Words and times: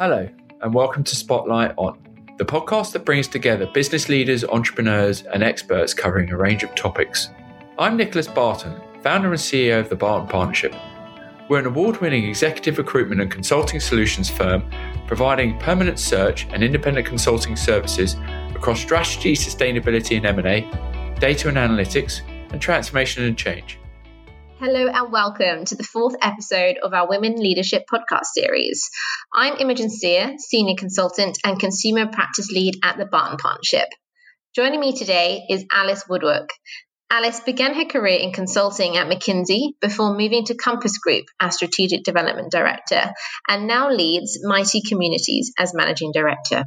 Hello, 0.00 0.26
and 0.62 0.72
welcome 0.72 1.04
to 1.04 1.14
Spotlight 1.14 1.74
On, 1.76 1.98
the 2.38 2.44
podcast 2.46 2.92
that 2.92 3.04
brings 3.04 3.28
together 3.28 3.66
business 3.66 4.08
leaders, 4.08 4.44
entrepreneurs, 4.44 5.24
and 5.24 5.42
experts 5.42 5.92
covering 5.92 6.30
a 6.30 6.38
range 6.38 6.62
of 6.62 6.74
topics. 6.74 7.28
I'm 7.78 7.98
Nicholas 7.98 8.26
Barton, 8.26 8.80
founder 9.02 9.28
and 9.28 9.36
CEO 9.36 9.78
of 9.78 9.90
the 9.90 9.96
Barton 9.96 10.26
Partnership. 10.26 10.74
We're 11.50 11.58
an 11.58 11.66
award 11.66 12.00
winning 12.00 12.24
executive 12.24 12.78
recruitment 12.78 13.20
and 13.20 13.30
consulting 13.30 13.78
solutions 13.78 14.30
firm 14.30 14.64
providing 15.06 15.58
permanent 15.58 15.98
search 15.98 16.46
and 16.48 16.64
independent 16.64 17.06
consulting 17.06 17.54
services 17.54 18.16
across 18.54 18.80
strategy, 18.80 19.34
sustainability 19.34 20.16
and 20.16 20.24
M&A, 20.24 20.62
data 21.20 21.48
and 21.48 21.58
analytics, 21.58 22.22
and 22.52 22.62
transformation 22.62 23.24
and 23.24 23.36
change. 23.36 23.78
Hello 24.60 24.88
and 24.88 25.10
welcome 25.10 25.64
to 25.64 25.74
the 25.74 25.82
fourth 25.82 26.16
episode 26.20 26.76
of 26.82 26.92
our 26.92 27.08
Women 27.08 27.36
Leadership 27.36 27.84
podcast 27.90 28.26
series. 28.34 28.90
I'm 29.32 29.56
Imogen 29.56 29.88
Steer, 29.88 30.34
Senior 30.36 30.74
Consultant 30.76 31.38
and 31.46 31.58
Consumer 31.58 32.08
Practice 32.08 32.50
Lead 32.50 32.74
at 32.84 32.98
the 32.98 33.06
Barton 33.06 33.38
Partnership. 33.38 33.88
Joining 34.54 34.78
me 34.78 34.94
today 34.94 35.46
is 35.48 35.64
Alice 35.72 36.04
Woodwark. 36.10 36.50
Alice 37.10 37.40
began 37.40 37.72
her 37.72 37.86
career 37.86 38.18
in 38.18 38.34
consulting 38.34 38.98
at 38.98 39.06
McKinsey 39.06 39.80
before 39.80 40.14
moving 40.14 40.44
to 40.44 40.54
Compass 40.54 40.98
Group 40.98 41.24
as 41.40 41.54
Strategic 41.54 42.02
Development 42.02 42.52
Director 42.52 43.14
and 43.48 43.66
now 43.66 43.90
leads 43.90 44.40
Mitie 44.44 44.86
Communities 44.86 45.54
as 45.58 45.72
Managing 45.72 46.12
Director. 46.12 46.66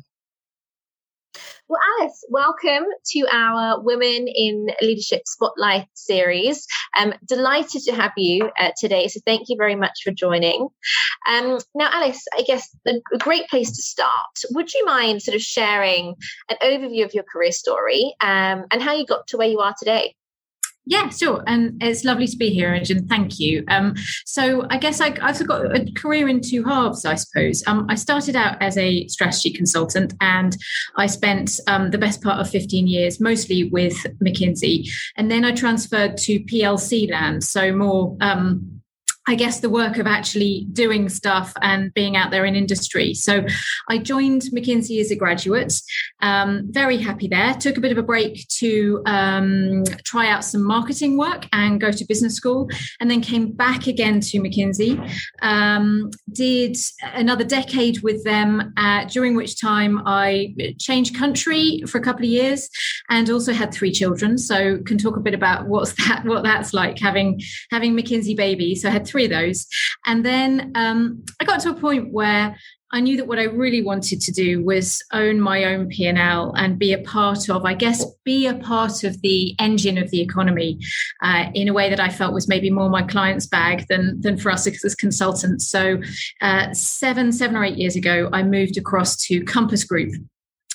Well, 1.73 1.81
Alice, 1.99 2.23
welcome 2.29 2.85
to 3.13 3.27
our 3.31 3.81
Women 3.81 4.27
in 4.27 4.67
Leadership 4.79 5.23
Spotlight 5.25 5.87
series. 5.95 6.67
I'm 6.93 7.15
delighted 7.27 7.81
to 7.85 7.95
have 7.95 8.11
you 8.15 8.51
uh, 8.59 8.69
today, 8.79 9.07
so 9.07 9.19
thank 9.25 9.49
you 9.49 9.55
very 9.57 9.73
much 9.73 10.01
for 10.03 10.11
joining. 10.11 10.67
Um, 11.27 11.57
now, 11.73 11.89
Alice, 11.91 12.23
I 12.37 12.43
guess 12.43 12.69
a 12.85 13.17
great 13.17 13.47
place 13.47 13.75
to 13.75 13.81
start. 13.81 14.11
Would 14.51 14.71
you 14.71 14.85
mind 14.85 15.23
sort 15.23 15.33
of 15.33 15.41
sharing 15.41 16.13
an 16.47 16.57
overview 16.61 17.05
of 17.05 17.15
your 17.15 17.23
career 17.23 17.51
story 17.51 18.13
um, 18.21 18.65
and 18.69 18.79
how 18.79 18.93
you 18.93 19.07
got 19.07 19.25
to 19.29 19.37
where 19.37 19.47
you 19.47 19.57
are 19.57 19.73
today? 19.75 20.13
Yeah, 20.85 21.07
sure. 21.09 21.43
And 21.47 21.81
it's 21.81 22.03
lovely 22.03 22.27
to 22.27 22.35
be 22.35 22.49
here, 22.49 22.73
and 22.73 23.09
thank 23.09 23.39
you. 23.39 23.63
Um, 23.69 23.95
so 24.25 24.67
I 24.69 24.77
guess 24.77 24.99
I, 24.99 25.17
have 25.21 25.47
got 25.47 25.75
a 25.75 25.89
career 25.93 26.27
in 26.27 26.41
two 26.41 26.63
halves, 26.63 27.05
I 27.05 27.15
suppose. 27.15 27.63
Um, 27.67 27.85
I 27.89 27.95
started 27.95 28.35
out 28.35 28.61
as 28.61 28.77
a 28.77 29.07
strategy 29.07 29.51
consultant, 29.51 30.13
and 30.19 30.57
I 30.97 31.05
spent 31.05 31.59
um, 31.67 31.91
the 31.91 31.97
best 31.97 32.21
part 32.21 32.39
of 32.39 32.49
15 32.49 32.87
years 32.87 33.21
mostly 33.21 33.69
with 33.69 33.95
McKinsey. 34.21 34.89
And 35.15 35.31
then 35.31 35.45
I 35.45 35.53
transferred 35.53 36.17
to 36.17 36.41
PLC 36.41 37.09
land, 37.09 37.45
so 37.45 37.73
more 37.73 38.17
um, 38.19 38.72
I 39.27 39.35
guess 39.35 39.59
the 39.61 39.69
work 39.69 39.97
of 39.97 40.07
actually 40.07 40.67
doing 40.73 41.07
stuff 41.09 41.53
and 41.61 41.93
being 41.93 42.17
out 42.17 42.31
there 42.31 42.45
in 42.45 42.55
industry. 42.55 43.13
So 43.13 43.45
I 43.89 43.97
joined 43.97 44.43
McKinsey 44.53 44.99
as 44.99 45.11
a 45.11 45.15
graduate, 45.15 45.73
um, 46.21 46.67
very 46.69 46.97
happy 46.97 47.27
there. 47.27 47.53
Took 47.53 47.77
a 47.77 47.81
bit 47.81 47.91
of 47.91 47.97
a 47.97 48.03
break 48.03 48.47
to 48.59 49.01
um, 49.05 49.83
try 50.03 50.27
out 50.27 50.43
some 50.43 50.63
marketing 50.63 51.17
work 51.17 51.45
and 51.53 51.79
go 51.79 51.91
to 51.91 52.05
business 52.05 52.35
school, 52.35 52.69
and 52.99 53.09
then 53.09 53.21
came 53.21 53.51
back 53.51 53.87
again 53.87 54.19
to 54.19 54.39
McKinsey. 54.39 54.99
Um, 55.41 56.09
did 56.31 56.75
another 57.01 57.43
decade 57.43 58.01
with 58.01 58.23
them, 58.23 58.73
uh, 58.77 59.05
during 59.05 59.35
which 59.35 59.59
time 59.59 60.01
I 60.05 60.53
changed 60.79 61.15
country 61.15 61.81
for 61.87 61.97
a 61.97 62.01
couple 62.01 62.25
of 62.25 62.29
years 62.29 62.69
and 63.09 63.29
also 63.29 63.53
had 63.53 63.73
three 63.73 63.91
children. 63.91 64.37
So 64.37 64.79
can 64.79 64.97
talk 64.97 65.17
a 65.17 65.21
bit 65.21 65.33
about 65.33 65.67
what's 65.67 65.93
that 66.07 66.23
what 66.25 66.43
that's 66.43 66.73
like 66.73 66.99
having 66.99 67.41
having 67.71 67.95
McKinsey 67.95 68.35
babies. 68.35 68.81
So 68.81 68.89
I 68.89 68.91
had 68.91 69.07
of 69.21 69.29
those. 69.29 69.65
And 70.05 70.25
then 70.25 70.71
um, 70.75 71.23
I 71.39 71.45
got 71.45 71.59
to 71.61 71.69
a 71.69 71.75
point 71.75 72.11
where 72.11 72.55
I 72.93 72.99
knew 72.99 73.17
that 73.17 73.27
what 73.27 73.39
I 73.39 73.45
really 73.45 73.81
wanted 73.81 74.21
to 74.21 74.31
do 74.31 74.63
was 74.63 75.03
own 75.11 75.41
my 75.41 75.63
own 75.63 75.87
P&L 75.87 76.53
and 76.55 76.77
be 76.77 76.93
a 76.93 76.99
part 76.99 77.49
of, 77.49 77.65
I 77.65 77.73
guess, 77.73 78.05
be 78.23 78.45
a 78.45 78.53
part 78.53 79.03
of 79.03 79.19
the 79.21 79.55
engine 79.59 79.97
of 79.97 80.11
the 80.11 80.21
economy 80.21 80.77
uh, 81.23 81.45
in 81.55 81.67
a 81.67 81.73
way 81.73 81.89
that 81.89 81.99
I 81.99 82.09
felt 82.09 82.35
was 82.35 82.47
maybe 82.47 82.69
more 82.69 82.91
my 82.91 83.01
client's 83.01 83.47
bag 83.47 83.87
than, 83.89 84.21
than 84.21 84.37
for 84.37 84.51
us 84.51 84.67
as 84.67 84.93
consultants. 84.93 85.67
So 85.67 85.99
uh, 86.41 86.71
seven, 86.73 87.31
seven 87.31 87.55
or 87.55 87.63
eight 87.63 87.77
years 87.77 87.95
ago, 87.95 88.29
I 88.31 88.43
moved 88.43 88.77
across 88.77 89.17
to 89.25 89.43
Compass 89.43 89.83
Group, 89.83 90.13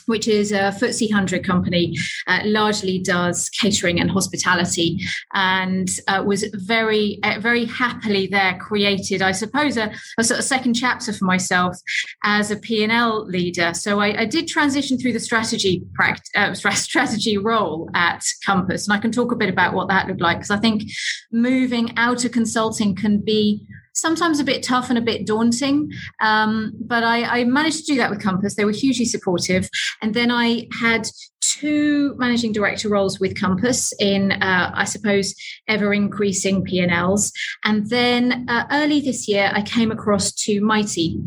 which 0.08 0.26
is 0.26 0.52
a 0.52 0.72
FTSE 0.72 1.10
100 1.10 1.44
company, 1.44 1.96
uh, 2.26 2.40
largely 2.44 2.98
does 2.98 3.48
catering 3.50 4.00
and 4.00 4.10
hospitality, 4.10 4.98
and 5.34 5.88
uh, 6.08 6.22
was 6.26 6.44
very, 6.54 7.20
uh, 7.22 7.38
very 7.40 7.66
happily 7.66 8.26
there 8.26 8.58
created, 8.58 9.22
I 9.22 9.32
suppose, 9.32 9.76
a, 9.76 9.92
a, 10.18 10.24
sort 10.24 10.40
of 10.40 10.44
second 10.44 10.74
chapter 10.74 11.12
for 11.12 11.26
myself 11.26 11.76
as 12.24 12.50
a 12.50 12.56
P&L 12.56 13.26
leader. 13.26 13.74
So 13.74 14.00
I, 14.00 14.22
I 14.22 14.24
did 14.24 14.48
transition 14.48 14.98
through 14.98 15.12
the 15.12 15.20
strategy 15.20 15.82
uh, 16.34 16.54
strategy 16.54 17.38
role 17.38 17.90
at 17.94 18.24
Compass, 18.44 18.88
and 18.88 18.96
I 18.96 19.00
can 19.00 19.12
talk 19.12 19.32
a 19.32 19.36
bit 19.36 19.50
about 19.50 19.74
what 19.74 19.88
that 19.88 20.08
looked 20.08 20.20
like 20.20 20.38
because 20.38 20.50
I 20.50 20.58
think 20.58 20.82
moving 21.30 21.96
out 21.96 22.24
of 22.24 22.32
consulting 22.32 22.94
can 22.94 23.18
be 23.18 23.66
sometimes 23.94 24.40
a 24.40 24.44
bit 24.44 24.62
tough 24.62 24.88
and 24.88 24.98
a 24.98 25.02
bit 25.02 25.26
daunting. 25.26 25.90
Um, 26.20 26.72
but 26.80 27.04
I, 27.04 27.40
I, 27.40 27.44
managed 27.44 27.78
to 27.78 27.92
do 27.92 27.96
that 27.96 28.10
with 28.10 28.22
Compass. 28.22 28.54
They 28.54 28.64
were 28.64 28.70
hugely 28.70 29.04
supportive. 29.04 29.68
And 30.02 30.14
then 30.14 30.30
I 30.30 30.66
had 30.80 31.08
two 31.40 32.14
managing 32.18 32.52
director 32.52 32.88
roles 32.88 33.18
with 33.18 33.38
Compass 33.38 33.92
in, 33.98 34.32
uh, 34.32 34.70
I 34.74 34.84
suppose, 34.84 35.34
ever 35.66 35.92
increasing 35.92 36.62
P&Ls. 36.62 37.32
And 37.64 37.88
then 37.88 38.46
uh, 38.48 38.66
early 38.70 39.00
this 39.00 39.28
year, 39.28 39.50
I 39.52 39.62
came 39.62 39.90
across 39.90 40.32
to 40.44 40.60
Mitie, 40.60 41.20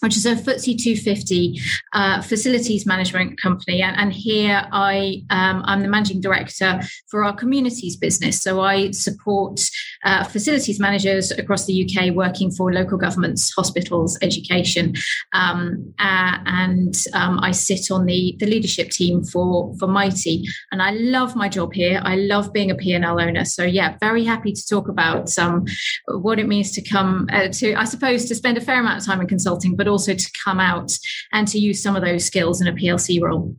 which 0.00 0.16
is 0.16 0.26
a 0.26 0.34
FTSE 0.34 0.78
250 0.78 1.60
uh, 1.92 2.22
facilities 2.22 2.86
management 2.86 3.40
company. 3.40 3.82
And, 3.82 3.96
and 3.96 4.12
here 4.12 4.66
I, 4.72 5.22
um, 5.30 5.62
I'm 5.64 5.82
the 5.82 5.88
managing 5.88 6.20
director 6.20 6.80
for 7.08 7.24
our 7.24 7.34
communities 7.34 7.96
business. 7.96 8.42
So 8.42 8.60
I 8.60 8.90
support 8.90 9.60
uh, 10.04 10.24
facilities 10.24 10.80
managers 10.80 11.30
across 11.30 11.66
the 11.66 11.84
UK 11.84 12.14
working 12.14 12.50
for 12.50 12.72
local 12.72 12.98
governments, 12.98 13.52
hospitals, 13.54 14.18
education. 14.22 14.94
Um, 15.32 15.94
uh, 15.98 16.38
and 16.46 16.94
um, 17.12 17.38
I 17.42 17.50
sit 17.52 17.90
on 17.90 18.06
the, 18.06 18.36
the 18.38 18.46
leadership 18.46 18.90
team 18.90 19.22
for, 19.24 19.74
for 19.78 19.86
Mitie. 19.86 20.44
And 20.72 20.82
I 20.82 20.92
love 20.92 21.36
my 21.36 21.48
job 21.48 21.72
here. 21.74 22.00
I 22.02 22.16
love 22.16 22.52
being 22.52 22.70
a 22.70 22.74
P&L 22.74 23.20
owner. 23.20 23.44
So 23.44 23.64
yeah, 23.64 23.96
very 24.00 24.24
happy 24.24 24.52
to 24.52 24.66
talk 24.66 24.88
about 24.88 25.38
um, 25.38 25.64
what 26.08 26.38
it 26.38 26.48
means 26.48 26.72
to 26.72 26.82
come 26.82 27.28
uh, 27.32 27.48
to, 27.48 27.74
I 27.74 27.84
suppose, 27.84 28.24
to 28.26 28.34
spend 28.34 28.56
a 28.58 28.60
fair 28.60 28.80
amount 28.80 29.00
of 29.00 29.06
time 29.06 29.20
in 29.20 29.26
consulting, 29.26 29.76
but 29.76 29.88
also 29.90 30.14
to 30.14 30.30
come 30.44 30.60
out 30.60 30.92
and 31.32 31.46
to 31.48 31.58
use 31.58 31.82
some 31.82 31.96
of 31.96 32.02
those 32.02 32.24
skills 32.24 32.60
in 32.60 32.68
a 32.68 32.72
PLC 32.72 33.20
role. 33.20 33.54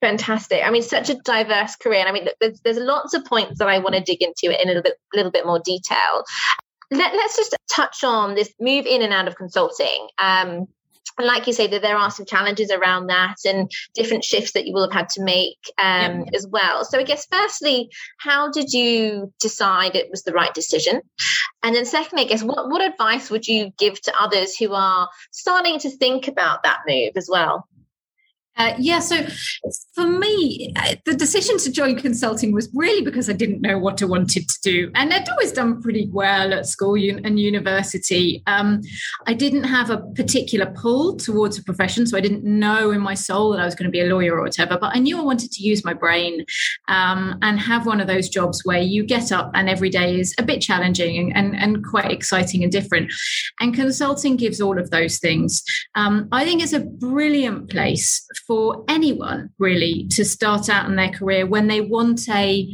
Fantastic. 0.00 0.62
I 0.64 0.70
mean, 0.70 0.82
such 0.82 1.10
a 1.10 1.14
diverse 1.14 1.76
career. 1.76 2.00
And 2.00 2.08
I 2.08 2.12
mean, 2.12 2.28
there's, 2.40 2.60
there's 2.62 2.78
lots 2.78 3.14
of 3.14 3.24
points 3.24 3.58
that 3.58 3.68
I 3.68 3.78
want 3.78 3.94
to 3.94 4.00
dig 4.00 4.20
into 4.20 4.46
in 4.46 4.68
a 4.68 4.70
little 4.70 4.82
bit, 4.82 4.94
little 5.14 5.30
bit 5.30 5.46
more 5.46 5.60
detail. 5.64 6.24
Let, 6.90 7.14
us 7.14 7.36
just 7.36 7.56
touch 7.70 8.02
on 8.02 8.34
this 8.34 8.52
move 8.60 8.84
in 8.84 9.00
and 9.02 9.12
out 9.12 9.28
of 9.28 9.36
consulting. 9.36 10.08
Um, 10.18 10.66
and 11.18 11.26
like 11.26 11.46
you 11.46 11.52
say, 11.52 11.66
that 11.66 11.82
there 11.82 11.96
are 11.96 12.10
some 12.10 12.26
challenges 12.26 12.70
around 12.70 13.08
that 13.08 13.36
and 13.44 13.70
different 13.94 14.24
shifts 14.24 14.52
that 14.52 14.66
you 14.66 14.72
will 14.72 14.88
have 14.90 14.92
had 14.92 15.08
to 15.10 15.22
make 15.22 15.58
um, 15.78 16.20
yep. 16.20 16.28
as 16.34 16.46
well. 16.46 16.84
So 16.84 16.98
I 16.98 17.02
guess 17.02 17.26
firstly, 17.30 17.90
how 18.18 18.50
did 18.50 18.72
you 18.72 19.32
decide 19.40 19.94
it 19.96 20.10
was 20.10 20.22
the 20.22 20.32
right 20.32 20.52
decision? 20.54 21.00
And 21.62 21.74
then 21.74 21.84
secondly, 21.84 22.24
I 22.24 22.28
guess 22.28 22.42
what, 22.42 22.68
what 22.68 22.82
advice 22.82 23.30
would 23.30 23.46
you 23.46 23.72
give 23.78 24.00
to 24.02 24.14
others 24.20 24.56
who 24.56 24.72
are 24.72 25.08
starting 25.30 25.78
to 25.80 25.90
think 25.90 26.28
about 26.28 26.62
that 26.62 26.80
move 26.86 27.12
as 27.16 27.28
well? 27.30 27.68
Uh, 28.58 28.74
yeah, 28.78 28.98
so 28.98 29.16
for 29.94 30.06
me, 30.06 30.72
uh, 30.76 30.94
the 31.06 31.14
decision 31.14 31.56
to 31.58 31.72
join 31.72 31.96
consulting 31.96 32.52
was 32.52 32.68
really 32.74 33.02
because 33.02 33.30
I 33.30 33.32
didn't 33.32 33.62
know 33.62 33.78
what 33.78 34.02
I 34.02 34.04
wanted 34.04 34.48
to 34.48 34.60
do. 34.62 34.90
And 34.94 35.12
I'd 35.12 35.28
always 35.28 35.52
done 35.52 35.80
pretty 35.80 36.08
well 36.12 36.52
at 36.52 36.66
school 36.66 36.92
and 36.92 37.40
university. 37.40 38.42
Um, 38.46 38.82
I 39.26 39.32
didn't 39.32 39.64
have 39.64 39.88
a 39.88 39.98
particular 40.14 40.66
pull 40.76 41.16
towards 41.16 41.58
a 41.58 41.64
profession, 41.64 42.06
so 42.06 42.16
I 42.16 42.20
didn't 42.20 42.44
know 42.44 42.90
in 42.90 43.00
my 43.00 43.14
soul 43.14 43.52
that 43.52 43.60
I 43.60 43.64
was 43.64 43.74
going 43.74 43.86
to 43.86 43.90
be 43.90 44.02
a 44.02 44.06
lawyer 44.06 44.36
or 44.36 44.42
whatever, 44.42 44.76
but 44.78 44.94
I 44.94 44.98
knew 44.98 45.18
I 45.18 45.22
wanted 45.22 45.50
to 45.52 45.62
use 45.62 45.84
my 45.84 45.94
brain 45.94 46.44
um, 46.88 47.38
and 47.40 47.58
have 47.58 47.86
one 47.86 48.00
of 48.00 48.06
those 48.06 48.28
jobs 48.28 48.60
where 48.64 48.80
you 48.80 49.04
get 49.04 49.32
up 49.32 49.50
and 49.54 49.68
every 49.68 49.88
day 49.88 50.20
is 50.20 50.34
a 50.38 50.42
bit 50.42 50.60
challenging 50.60 51.16
and, 51.16 51.36
and, 51.36 51.56
and 51.56 51.84
quite 51.84 52.10
exciting 52.10 52.62
and 52.62 52.70
different. 52.70 53.12
And 53.60 53.74
consulting 53.74 54.36
gives 54.36 54.60
all 54.60 54.78
of 54.78 54.90
those 54.90 55.18
things. 55.18 55.62
Um, 55.94 56.28
I 56.32 56.44
think 56.44 56.62
it's 56.62 56.72
a 56.74 56.80
brilliant 56.80 57.70
place 57.70 58.26
for 58.46 58.84
anyone 58.88 59.50
really 59.58 60.06
to 60.10 60.24
start 60.24 60.68
out 60.68 60.88
in 60.88 60.96
their 60.96 61.10
career 61.10 61.46
when 61.46 61.66
they 61.66 61.80
want 61.80 62.28
a 62.28 62.68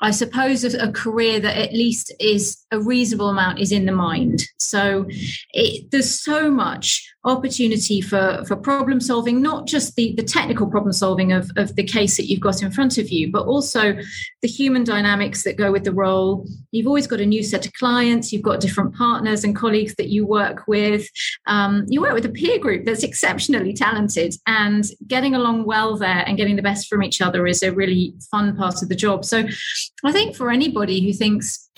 I 0.00 0.10
suppose 0.10 0.64
a, 0.64 0.88
a, 0.88 0.92
career 0.92 1.40
that 1.40 1.56
at 1.56 1.72
least 1.72 2.12
is 2.20 2.63
a 2.74 2.80
reasonable 2.80 3.30
amount 3.30 3.60
is 3.60 3.72
in 3.72 3.86
the 3.86 3.92
mind. 3.92 4.42
So 4.58 5.06
it, 5.52 5.90
there's 5.90 6.20
so 6.22 6.50
much 6.50 7.08
opportunity 7.24 8.00
for, 8.00 8.44
for 8.46 8.56
problem 8.56 9.00
solving, 9.00 9.40
not 9.40 9.66
just 9.66 9.96
the, 9.96 10.14
the 10.16 10.22
technical 10.22 10.66
problem 10.66 10.92
solving 10.92 11.32
of, 11.32 11.50
of 11.56 11.74
the 11.76 11.84
case 11.84 12.16
that 12.16 12.26
you've 12.26 12.40
got 12.40 12.62
in 12.62 12.70
front 12.70 12.98
of 12.98 13.10
you, 13.10 13.30
but 13.30 13.46
also 13.46 13.94
the 14.42 14.48
human 14.48 14.84
dynamics 14.84 15.44
that 15.44 15.56
go 15.56 15.72
with 15.72 15.84
the 15.84 15.92
role. 15.92 16.46
You've 16.72 16.86
always 16.86 17.06
got 17.06 17.20
a 17.20 17.26
new 17.26 17.42
set 17.42 17.64
of 17.64 17.72
clients, 17.74 18.32
you've 18.32 18.42
got 18.42 18.60
different 18.60 18.94
partners 18.94 19.44
and 19.44 19.56
colleagues 19.56 19.94
that 19.94 20.08
you 20.08 20.26
work 20.26 20.66
with. 20.66 21.08
Um, 21.46 21.86
you 21.88 22.02
work 22.02 22.14
with 22.14 22.26
a 22.26 22.30
peer 22.30 22.58
group 22.58 22.84
that's 22.84 23.04
exceptionally 23.04 23.72
talented, 23.72 24.34
and 24.46 24.84
getting 25.06 25.34
along 25.34 25.64
well 25.64 25.96
there 25.96 26.24
and 26.26 26.36
getting 26.36 26.56
the 26.56 26.62
best 26.62 26.88
from 26.88 27.02
each 27.02 27.22
other 27.22 27.46
is 27.46 27.62
a 27.62 27.72
really 27.72 28.14
fun 28.30 28.56
part 28.56 28.82
of 28.82 28.88
the 28.88 28.96
job. 28.96 29.24
So 29.24 29.46
I 30.04 30.12
think 30.12 30.36
for 30.36 30.50
anybody 30.50 31.00
who 31.00 31.12
thinks, 31.12 31.70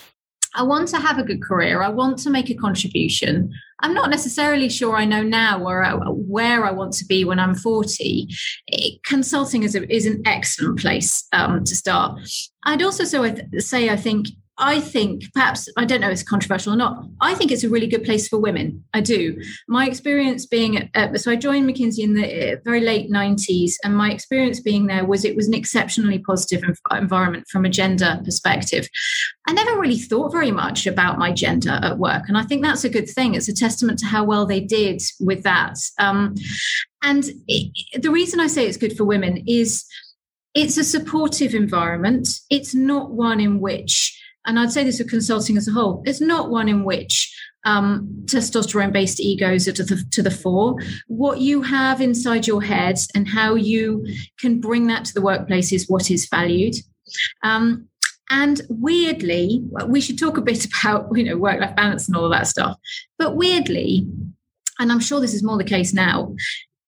I 0.56 0.62
want 0.62 0.88
to 0.88 0.98
have 0.98 1.18
a 1.18 1.22
good 1.22 1.42
career. 1.42 1.82
I 1.82 1.88
want 1.88 2.18
to 2.20 2.30
make 2.30 2.50
a 2.50 2.54
contribution. 2.54 3.52
I'm 3.80 3.92
not 3.92 4.10
necessarily 4.10 4.68
sure 4.70 4.96
I 4.96 5.04
know 5.04 5.22
now 5.22 5.62
where 5.62 5.84
I, 5.84 5.92
where 5.94 6.64
I 6.64 6.70
want 6.70 6.94
to 6.94 7.04
be 7.04 7.24
when 7.24 7.38
I'm 7.38 7.54
40. 7.54 8.26
It, 8.66 9.02
consulting 9.04 9.62
is, 9.62 9.74
a, 9.74 9.94
is 9.94 10.06
an 10.06 10.22
excellent 10.24 10.80
place 10.80 11.26
um, 11.32 11.62
to 11.64 11.76
start. 11.76 12.18
I'd 12.64 12.82
also 12.82 13.04
so 13.04 13.34
say 13.58 13.90
I 13.90 13.96
think 13.96 14.28
I 14.58 14.80
think 14.80 15.24
perhaps 15.34 15.68
I 15.76 15.84
don't 15.84 16.00
know 16.00 16.06
if 16.06 16.14
it's 16.14 16.22
controversial 16.22 16.72
or 16.72 16.76
not. 16.76 17.04
I 17.20 17.34
think 17.34 17.52
it's 17.52 17.64
a 17.64 17.68
really 17.68 17.86
good 17.86 18.04
place 18.04 18.26
for 18.26 18.38
women. 18.38 18.82
I 18.94 19.02
do. 19.02 19.38
My 19.68 19.86
experience 19.86 20.46
being 20.46 20.90
so 21.16 21.30
I 21.30 21.36
joined 21.36 21.68
McKinsey 21.68 21.98
in 21.98 22.14
the 22.14 22.54
uh, 22.54 22.56
very 22.64 22.80
late 22.80 23.10
'90s, 23.10 23.74
and 23.84 23.94
my 23.94 24.10
experience 24.10 24.60
being 24.60 24.86
there 24.86 25.04
was 25.04 25.24
it 25.24 25.36
was 25.36 25.46
an 25.46 25.54
exceptionally 25.54 26.18
positive 26.18 26.64
environment 26.90 27.46
from 27.50 27.66
a 27.66 27.70
gender 27.70 28.20
perspective. 28.24 28.88
I 29.46 29.52
never 29.52 29.78
really 29.78 29.98
thought 29.98 30.32
very 30.32 30.50
much 30.50 30.86
about 30.86 31.18
my 31.18 31.32
gender 31.32 31.78
at 31.82 31.98
work, 31.98 32.24
and 32.28 32.38
I 32.38 32.42
think 32.42 32.62
that's 32.62 32.84
a 32.84 32.90
good 32.90 33.10
thing. 33.10 33.34
It's 33.34 33.48
a 33.48 33.54
testament 33.54 33.98
to 34.00 34.06
how 34.06 34.24
well 34.24 34.46
they 34.46 34.60
did 34.60 35.02
with 35.20 35.42
that. 35.42 35.76
Um, 35.98 36.34
and 37.02 37.28
it, 37.46 38.02
the 38.02 38.10
reason 38.10 38.40
I 38.40 38.46
say 38.46 38.66
it's 38.66 38.78
good 38.78 38.96
for 38.96 39.04
women 39.04 39.44
is 39.46 39.84
it's 40.54 40.78
a 40.78 40.84
supportive 40.84 41.54
environment. 41.54 42.28
It's 42.48 42.74
not 42.74 43.10
one 43.10 43.40
in 43.40 43.60
which 43.60 44.15
and 44.46 44.58
I'd 44.58 44.72
say 44.72 44.84
this 44.84 45.00
of 45.00 45.08
consulting 45.08 45.56
as 45.56 45.68
a 45.68 45.72
whole, 45.72 46.02
it's 46.06 46.20
not 46.20 46.50
one 46.50 46.68
in 46.68 46.84
which 46.84 47.34
um, 47.64 48.08
testosterone 48.26 48.92
based 48.92 49.20
egos 49.20 49.66
are 49.66 49.72
to 49.72 49.82
the, 49.82 50.04
to 50.12 50.22
the 50.22 50.30
fore. 50.30 50.76
What 51.08 51.40
you 51.40 51.62
have 51.62 52.00
inside 52.00 52.46
your 52.46 52.62
head 52.62 52.96
and 53.14 53.28
how 53.28 53.56
you 53.56 54.06
can 54.38 54.60
bring 54.60 54.86
that 54.86 55.04
to 55.06 55.14
the 55.14 55.20
workplace 55.20 55.72
is 55.72 55.88
what 55.88 56.10
is 56.10 56.28
valued. 56.28 56.74
Um, 57.42 57.88
and 58.30 58.60
weirdly, 58.68 59.62
we 59.88 60.00
should 60.00 60.18
talk 60.18 60.36
a 60.36 60.42
bit 60.42 60.66
about 60.82 61.08
you 61.14 61.24
know 61.24 61.36
work 61.36 61.60
life 61.60 61.76
balance 61.76 62.08
and 62.08 62.16
all 62.16 62.28
that 62.30 62.46
stuff. 62.46 62.76
But 63.18 63.36
weirdly, 63.36 64.06
and 64.78 64.92
I'm 64.92 65.00
sure 65.00 65.20
this 65.20 65.34
is 65.34 65.42
more 65.42 65.58
the 65.58 65.64
case 65.64 65.92
now, 65.92 66.34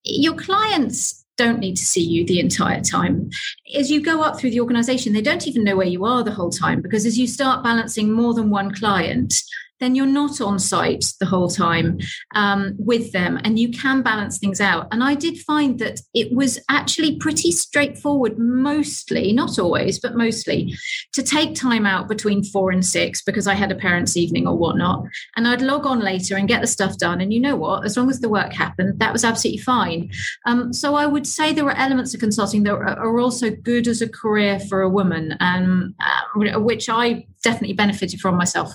your 0.03 0.35
clients 0.35 1.25
don't 1.39 1.59
need 1.59 1.77
to 1.77 1.85
see 1.85 2.03
you 2.03 2.25
the 2.25 2.41
entire 2.41 2.81
time. 2.81 3.29
As 3.73 3.89
you 3.89 4.01
go 4.01 4.21
up 4.21 4.37
through 4.37 4.51
the 4.51 4.59
organization, 4.59 5.13
they 5.13 5.21
don't 5.21 5.47
even 5.47 5.63
know 5.63 5.77
where 5.77 5.87
you 5.87 6.03
are 6.03 6.21
the 6.21 6.33
whole 6.33 6.49
time 6.49 6.81
because 6.81 7.05
as 7.05 7.17
you 7.17 7.27
start 7.27 7.63
balancing 7.63 8.11
more 8.11 8.33
than 8.33 8.49
one 8.49 8.75
client, 8.75 9.33
then 9.79 9.95
you're 9.95 10.05
not 10.05 10.41
on 10.41 10.59
site 10.59 11.05
the 11.19 11.25
whole 11.25 11.49
time 11.49 11.99
um, 12.35 12.75
with 12.77 13.11
them 13.11 13.39
and 13.43 13.57
you 13.57 13.71
can 13.71 14.01
balance 14.01 14.37
things 14.37 14.61
out. 14.61 14.87
And 14.91 15.03
I 15.03 15.15
did 15.15 15.37
find 15.39 15.79
that 15.79 16.01
it 16.13 16.33
was 16.33 16.59
actually 16.69 17.17
pretty 17.17 17.51
straightforward, 17.51 18.37
mostly, 18.37 19.33
not 19.33 19.57
always, 19.57 19.99
but 19.99 20.15
mostly, 20.15 20.75
to 21.13 21.23
take 21.23 21.55
time 21.55 21.85
out 21.85 22.07
between 22.07 22.43
four 22.43 22.71
and 22.71 22.85
six 22.85 23.21
because 23.21 23.47
I 23.47 23.53
had 23.53 23.71
a 23.71 23.75
parents' 23.75 24.17
evening 24.17 24.47
or 24.47 24.57
whatnot. 24.57 25.05
And 25.35 25.47
I'd 25.47 25.61
log 25.61 25.85
on 25.85 25.99
later 25.99 26.35
and 26.35 26.47
get 26.47 26.61
the 26.61 26.67
stuff 26.67 26.97
done. 26.97 27.21
And 27.21 27.33
you 27.33 27.39
know 27.39 27.55
what? 27.55 27.85
As 27.85 27.97
long 27.97 28.09
as 28.09 28.19
the 28.19 28.29
work 28.29 28.53
happened, 28.53 28.99
that 28.99 29.13
was 29.13 29.23
absolutely 29.23 29.61
fine. 29.61 30.11
Um, 30.45 30.73
so 30.73 30.95
I 30.95 31.05
would 31.05 31.27
say 31.27 31.53
there 31.53 31.65
are 31.65 31.77
elements 31.77 32.13
of 32.13 32.19
consulting 32.19 32.63
that 32.63 32.73
are 32.73 33.19
also 33.19 33.49
good 33.49 33.87
as 33.87 34.01
a 34.01 34.09
career 34.09 34.59
for 34.59 34.81
a 34.81 34.89
woman, 34.89 35.35
um, 35.39 35.95
uh, 35.99 36.59
which 36.59 36.89
I 36.89 37.25
definitely 37.43 37.73
benefited 37.73 38.19
from 38.19 38.35
myself. 38.35 38.73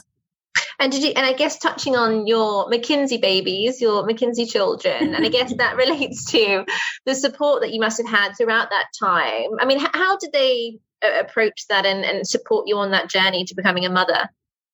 And 0.79 0.91
did 0.93 1.03
you, 1.03 1.13
and 1.17 1.25
I 1.25 1.33
guess 1.33 1.59
touching 1.59 1.97
on 1.97 2.27
your 2.27 2.69
McKinsey 2.71 3.21
babies, 3.21 3.81
your 3.81 4.07
McKinsey 4.07 4.51
children, 4.51 5.15
and 5.15 5.25
I 5.25 5.29
guess 5.29 5.55
that 5.59 5.77
relates 5.77 6.31
to 6.33 6.65
the 7.07 7.15
support 7.15 7.63
that 7.63 7.73
you 7.73 7.81
must 7.81 7.99
have 7.99 8.09
had 8.09 8.33
throughout 8.37 8.71
that 8.71 8.87
time. 8.99 9.51
I 9.61 9.67
mean, 9.67 9.79
how 9.79 10.17
did 10.17 10.33
they 10.33 10.79
uh, 11.03 11.21
approach 11.21 11.67
that 11.69 11.87
and, 11.87 12.05
and 12.05 12.27
support 12.27 12.67
you 12.67 12.77
on 12.79 12.91
that 12.91 13.09
journey 13.09 13.45
to 13.45 13.55
becoming 13.55 13.85
a 13.85 13.91
mother? 13.91 14.29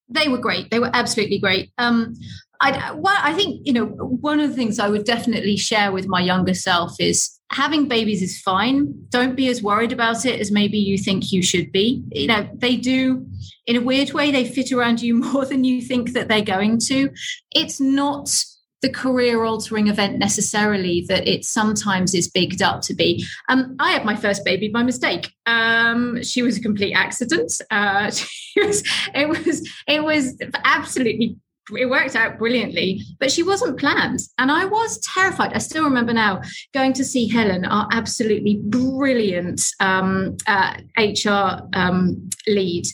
They 0.08 0.28
were 0.28 0.38
great. 0.38 0.70
They 0.70 0.80
were 0.80 0.90
absolutely 0.92 1.38
great. 1.38 1.70
Um, 1.78 2.14
I, 2.60 2.92
well, 2.92 3.16
I 3.18 3.32
think 3.32 3.62
you 3.64 3.72
know 3.72 3.86
one 3.86 4.40
of 4.40 4.50
the 4.50 4.56
things 4.56 4.78
I 4.78 4.88
would 4.88 5.04
definitely 5.04 5.56
share 5.56 5.92
with 5.92 6.06
my 6.06 6.20
younger 6.20 6.54
self 6.54 7.00
is 7.00 7.39
having 7.50 7.88
babies 7.88 8.22
is 8.22 8.40
fine. 8.40 8.94
Don't 9.08 9.34
be 9.34 9.48
as 9.48 9.62
worried 9.62 9.92
about 9.92 10.24
it 10.24 10.40
as 10.40 10.50
maybe 10.50 10.78
you 10.78 10.96
think 10.96 11.32
you 11.32 11.42
should 11.42 11.72
be. 11.72 12.02
You 12.12 12.28
know, 12.28 12.48
they 12.54 12.76
do, 12.76 13.26
in 13.66 13.76
a 13.76 13.80
weird 13.80 14.12
way, 14.12 14.30
they 14.30 14.44
fit 14.44 14.72
around 14.72 15.02
you 15.02 15.14
more 15.32 15.44
than 15.44 15.64
you 15.64 15.80
think 15.80 16.12
that 16.12 16.28
they're 16.28 16.42
going 16.42 16.78
to. 16.86 17.10
It's 17.54 17.80
not 17.80 18.44
the 18.82 18.88
career 18.88 19.44
altering 19.44 19.88
event 19.88 20.18
necessarily 20.18 21.04
that 21.08 21.28
it 21.28 21.44
sometimes 21.44 22.14
is 22.14 22.30
bigged 22.30 22.62
up 22.62 22.80
to 22.82 22.94
be. 22.94 23.26
Um, 23.48 23.76
I 23.78 23.92
had 23.92 24.04
my 24.04 24.16
first 24.16 24.44
baby 24.44 24.68
by 24.68 24.82
mistake. 24.82 25.32
Um, 25.44 26.22
she 26.22 26.42
was 26.42 26.56
a 26.56 26.62
complete 26.62 26.94
accident. 26.94 27.52
Uh, 27.70 28.10
was, 28.56 28.82
it 29.14 29.28
was 29.28 29.68
it 29.86 30.02
was 30.02 30.36
absolutely 30.64 31.36
it 31.76 31.88
worked 31.88 32.16
out 32.16 32.38
brilliantly, 32.38 33.02
but 33.18 33.30
she 33.30 33.42
wasn't 33.42 33.78
planned. 33.78 34.20
And 34.38 34.50
I 34.50 34.64
was 34.64 34.98
terrified. 34.98 35.52
I 35.52 35.58
still 35.58 35.84
remember 35.84 36.12
now 36.12 36.42
going 36.74 36.92
to 36.94 37.04
see 37.04 37.28
Helen, 37.28 37.64
our 37.64 37.88
absolutely 37.92 38.60
brilliant 38.64 39.62
um, 39.80 40.36
uh, 40.46 40.74
HR 40.98 41.62
um, 41.74 42.30
lead. 42.46 42.84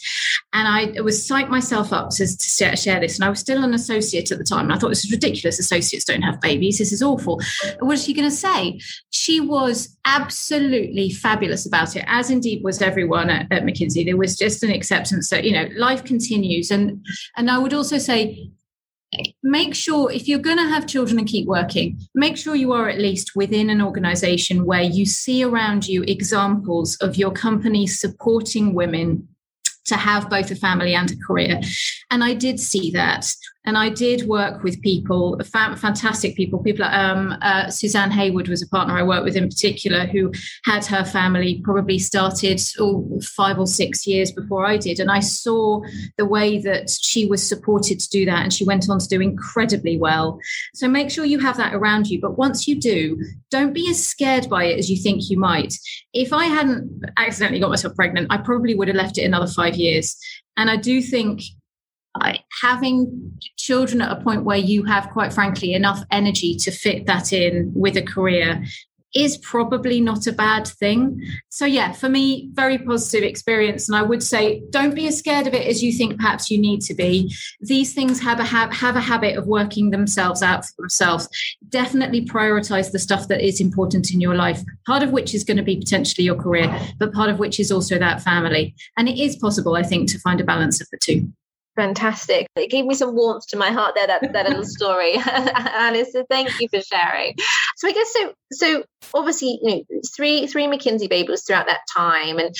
And 0.53 0.69
I 0.69 1.01
was 1.01 1.29
psyched 1.29 1.49
myself 1.49 1.93
up 1.93 2.11
to, 2.11 2.27
to, 2.27 2.77
share 2.77 3.01
this. 3.01 3.17
And 3.17 3.25
I 3.25 3.29
was 3.29 3.41
still 3.41 3.63
an 3.63 3.75
associate 3.75 4.31
at 4.31 4.39
the 4.39 4.45
time. 4.45 4.71
I 4.71 4.79
thought 4.79 4.89
this 4.89 5.05
is 5.05 5.13
ridiculous. 5.13 5.59
Associates 5.59 6.05
don't 6.05 6.23
have 6.23 6.41
babies. 6.41 6.79
This 6.79 6.93
is 6.93 7.03
awful. 7.03 7.41
What 7.81 7.95
is 7.95 8.05
she 8.05 8.15
going 8.15 8.29
to 8.29 8.35
say? 8.35 8.81
She 9.11 9.41
was 9.41 9.97
absolutely 10.05 11.11
fabulous 11.11 11.67
about 11.67 11.97
it, 11.97 12.05
as 12.07 12.31
indeed 12.31 12.63
was 12.63 12.81
everyone 12.81 13.31
at, 13.31 13.51
at 13.53 13.65
McKinsey. 13.65 14.05
There 14.05 14.17
was 14.17 14.37
just 14.37 14.63
an 14.63 14.71
acceptance 14.71 15.31
that, 15.31 15.45
you 15.45 15.53
know, 15.53 15.69
life 15.77 16.05
continues. 16.05 16.71
And, 16.71 17.05
and 17.37 17.51
I 17.51 17.59
would 17.59 17.75
also 17.75 17.99
say, 17.99 18.51
make 19.43 19.75
sure 19.75 20.11
if 20.11 20.29
you're 20.29 20.39
going 20.39 20.59
to 20.59 20.69
have 20.69 20.87
children 20.87 21.19
and 21.19 21.29
keep 21.29 21.47
working, 21.47 21.99
make 22.15 22.37
sure 22.37 22.55
you 22.55 22.73
are 22.73 22.89
at 22.89 22.99
least 22.99 23.33
within 23.35 23.71
an 23.71 23.83
organization 23.83 24.65
where 24.65 24.83
you 24.83 25.07
see 25.07 25.45
around 25.45 25.87
you 25.87 26.03
examples 26.05 26.97
of 26.97 27.17
your 27.17 27.31
company 27.31 27.87
supporting 27.87 28.75
women 28.75 29.29
to 29.87 29.97
have 29.97 30.29
both 30.29 30.51
a 30.51 30.57
family 30.57 30.95
and 30.95 31.13
a 31.13 31.17
career. 31.17 31.61
And 32.11 32.23
I 32.23 32.35
did 32.35 32.61
see 32.61 32.91
that. 32.93 33.27
And 33.67 33.77
I 33.77 33.89
did 33.89 34.29
work 34.29 34.63
with 34.63 34.81
people, 34.81 35.39
fantastic 35.45 36.37
people. 36.37 36.63
People, 36.63 36.85
um, 36.85 37.37
uh, 37.43 37.69
Suzanne 37.69 38.13
Heywood 38.13 38.49
was 38.49 38.63
a 38.63 38.69
partner 38.69 38.97
I 38.97 39.03
worked 39.03 39.25
with 39.25 39.37
in 39.37 39.49
particular, 39.49 40.07
who 40.07 40.33
had 40.65 40.87
her 40.87 41.05
family 41.05 41.61
probably 41.65 41.99
started 41.99 42.61
oh, 42.79 43.21
five 43.23 43.59
or 43.59 43.67
six 43.67 44.07
years 44.07 44.31
before 44.31 44.65
I 44.65 44.77
did. 44.77 45.01
And 45.01 45.11
I 45.11 45.19
saw 45.19 45.83
the 46.17 46.27
way 46.27 46.59
that 46.61 46.91
she 46.91 47.27
was 47.27 47.47
supported 47.47 47.99
to 47.99 48.09
do 48.09 48.25
that. 48.27 48.45
And 48.45 48.53
she 48.53 48.65
went 48.65 48.89
on 48.89 49.01
to 49.01 49.09
do 49.09 49.21
incredibly 49.21 49.99
well. 49.99 50.39
So 50.75 50.87
make 50.87 51.11
sure 51.11 51.25
you 51.25 51.41
have 51.41 51.57
that 51.57 51.75
around 51.75 52.07
you. 52.07 52.21
But 52.21 52.39
once 52.39 52.69
you 52.69 52.79
do, 52.81 53.21
don't 53.51 53.73
be 53.73 53.91
as 53.91 54.07
scared 54.07 54.49
by 54.49 54.65
it 54.65 54.79
as 54.79 54.89
you 54.89 54.97
think 54.97 55.29
you 55.29 55.41
might. 55.41 55.75
If 56.13 56.33
I 56.33 56.45
hadn't 56.45 57.03
accidentally 57.17 57.61
got 57.61 57.71
myself 57.71 57.97
pregnant, 57.97 58.29
I 58.31 58.39
probably 58.39 58.77
would 58.77 58.89
have 58.89 58.97
left 58.97 59.19
it 59.19 59.25
another 59.25 59.49
five 59.49 59.75
years. 59.75 60.17
And 60.57 60.71
I 60.71 60.77
do 60.77 61.03
think 61.03 61.43
having 62.63 63.33
children 63.57 64.01
at 64.01 64.17
a 64.17 64.23
point 64.23 64.45
where 64.45 64.59
you 64.59 64.85
have, 64.85 65.11
quite 65.11 65.33
frankly, 65.33 65.75
enough 65.75 66.03
energy 66.11 66.57
to 66.57 66.71
fit 66.71 67.07
that 67.07 67.33
in 67.33 67.73
with 67.75 67.97
a 67.97 68.03
career 68.03 68.63
is 69.17 69.39
probably 69.39 70.01
not 70.01 70.27
a 70.27 70.33
bad 70.33 70.67
thing. 70.67 71.21
So, 71.49 71.65
yeah, 71.65 71.93
for 71.93 72.09
me, 72.09 72.51
very 72.53 72.77
positive 72.77 73.23
experience. 73.23 73.89
And 73.89 73.97
I 73.97 74.03
would 74.03 74.23
say, 74.23 74.63
don't 74.71 74.95
be 74.95 75.09
as 75.09 75.19
scared 75.19 75.47
of 75.47 75.55
it 75.55 75.67
as 75.67 75.83
you 75.83 75.93
think 75.93 76.17
perhaps 76.17 76.51
you 76.51 76.59
need 76.59 76.83
to 76.83 76.95
be. 76.95 77.35
These 77.61 77.95
things 77.95 78.21
have 78.21 78.39
a, 78.41 78.45
have, 78.45 78.73
have 78.75 78.95
a 78.95 79.01
habit 79.01 79.39
of 79.39 79.47
working 79.47 79.91
themselves 79.91 80.43
out 80.43 80.67
for 80.67 80.73
themselves. 80.79 81.29
Definitely 81.69 82.27
prioritize 82.27 82.93
the 82.93 82.99
stuff 82.99 83.29
that 83.29 83.41
is 83.41 83.61
important 83.61 84.13
in 84.13 84.21
your 84.21 84.35
life, 84.35 84.63
part 84.87 85.03
of 85.03 85.13
which 85.13 85.35
is 85.35 85.45
going 85.45 85.57
to 85.57 85.63
be 85.63 85.79
potentially 85.79 86.25
your 86.25 86.37
career, 86.37 86.79
but 86.99 87.15
part 87.15 87.31
of 87.31 87.39
which 87.39 87.59
is 87.59 87.73
also 87.73 87.99
that 87.99 88.21
family. 88.21 88.75
And 88.99 89.09
it 89.09 89.19
is 89.19 89.37
possible, 89.37 89.77
I 89.77 89.83
think, 89.83 90.11
to 90.11 90.19
find 90.19 90.41
a 90.41 90.45
balance 90.45 90.81
of 90.81 90.89
the 90.91 90.99
two. 91.01 91.33
Fantastic. 91.77 92.47
It 92.57 92.71
gave 92.71 92.87
me 92.87 92.95
some 92.95 93.15
warmth 93.15 93.47
to 93.49 93.59
my 93.59 93.71
heart 93.71 93.95
there, 93.95 94.07
that, 94.07 94.33
that 94.33 94.49
little 94.49 94.65
story. 94.79 95.15
Alice, 95.27 96.13
so 96.13 96.25
thank 96.29 96.59
you 96.61 96.69
for 96.69 96.81
sharing. 96.81 97.35
So 97.77 97.89
I 97.89 97.93
guess 97.93 98.13
so 98.13 98.33
so 98.53 98.85
obviously, 99.13 99.59
you 99.63 99.77
know, 99.77 100.01
three 100.15 100.47
three 100.47 100.65
McKinsey 100.67 101.09
babies 101.09 101.45
throughout 101.47 101.67
that 101.67 101.81
time. 101.95 102.39
And 102.39 102.55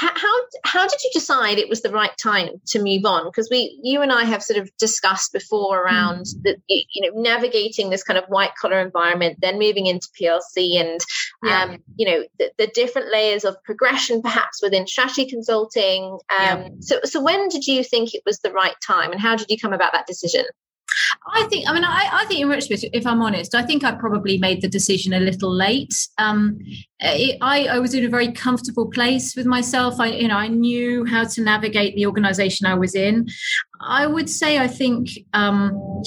how 0.00 0.34
how 0.64 0.86
did 0.86 0.98
you 1.04 1.10
decide 1.12 1.58
it 1.58 1.68
was 1.68 1.82
the 1.82 1.90
right 1.90 2.16
time 2.16 2.48
to 2.66 2.82
move 2.82 3.04
on 3.04 3.24
because 3.26 3.48
we 3.50 3.78
you 3.82 4.00
and 4.00 4.10
i 4.10 4.24
have 4.24 4.42
sort 4.42 4.58
of 4.58 4.70
discussed 4.78 5.32
before 5.32 5.82
around 5.82 6.24
mm. 6.24 6.42
the 6.42 6.56
you 6.68 7.02
know 7.02 7.20
navigating 7.20 7.90
this 7.90 8.02
kind 8.02 8.18
of 8.18 8.24
white 8.28 8.52
collar 8.60 8.80
environment 8.80 9.38
then 9.42 9.58
moving 9.58 9.86
into 9.86 10.08
plc 10.20 10.80
and 10.80 11.00
yeah. 11.44 11.64
um, 11.64 11.78
you 11.96 12.06
know 12.06 12.24
the, 12.38 12.50
the, 12.56 12.66
different 12.68 13.10
layers 13.12 13.44
of 13.44 13.62
progression 13.64 14.22
perhaps 14.22 14.62
within 14.62 14.86
strategy 14.86 15.28
consulting 15.28 16.04
um, 16.04 16.18
yeah. 16.30 16.68
so 16.80 17.00
so 17.04 17.22
when 17.22 17.48
did 17.48 17.66
you 17.66 17.84
think 17.84 18.14
it 18.14 18.22
was 18.24 18.38
the 18.38 18.52
right 18.52 18.76
time 18.86 19.12
and 19.12 19.20
how 19.20 19.36
did 19.36 19.50
you 19.50 19.58
come 19.58 19.72
about 19.72 19.92
that 19.92 20.06
decision 20.06 20.44
I 21.32 21.44
think, 21.44 21.68
I 21.68 21.72
mean, 21.72 21.84
I, 21.84 22.08
I 22.12 22.24
think 22.26 22.40
in 22.40 22.48
retrospect, 22.48 22.84
if 22.92 23.06
I'm 23.06 23.22
honest, 23.22 23.54
I 23.54 23.62
think 23.62 23.84
I 23.84 23.92
probably 23.92 24.38
made 24.38 24.62
the 24.62 24.68
decision 24.68 25.12
a 25.12 25.20
little 25.20 25.54
late. 25.54 25.94
Um, 26.18 26.58
it, 27.00 27.38
I, 27.40 27.66
I 27.66 27.78
was 27.78 27.94
in 27.94 28.04
a 28.04 28.08
very 28.08 28.32
comfortable 28.32 28.90
place 28.90 29.36
with 29.36 29.46
myself. 29.46 30.00
I, 30.00 30.08
you 30.08 30.28
know, 30.28 30.36
I 30.36 30.48
knew 30.48 31.04
how 31.04 31.24
to 31.24 31.42
navigate 31.42 31.94
the 31.94 32.06
organization 32.06 32.66
I 32.66 32.74
was 32.74 32.94
in. 32.94 33.28
I 33.80 34.06
would 34.06 34.28
say, 34.28 34.58
I 34.58 34.68
think, 34.68 35.10
um, 35.32 36.02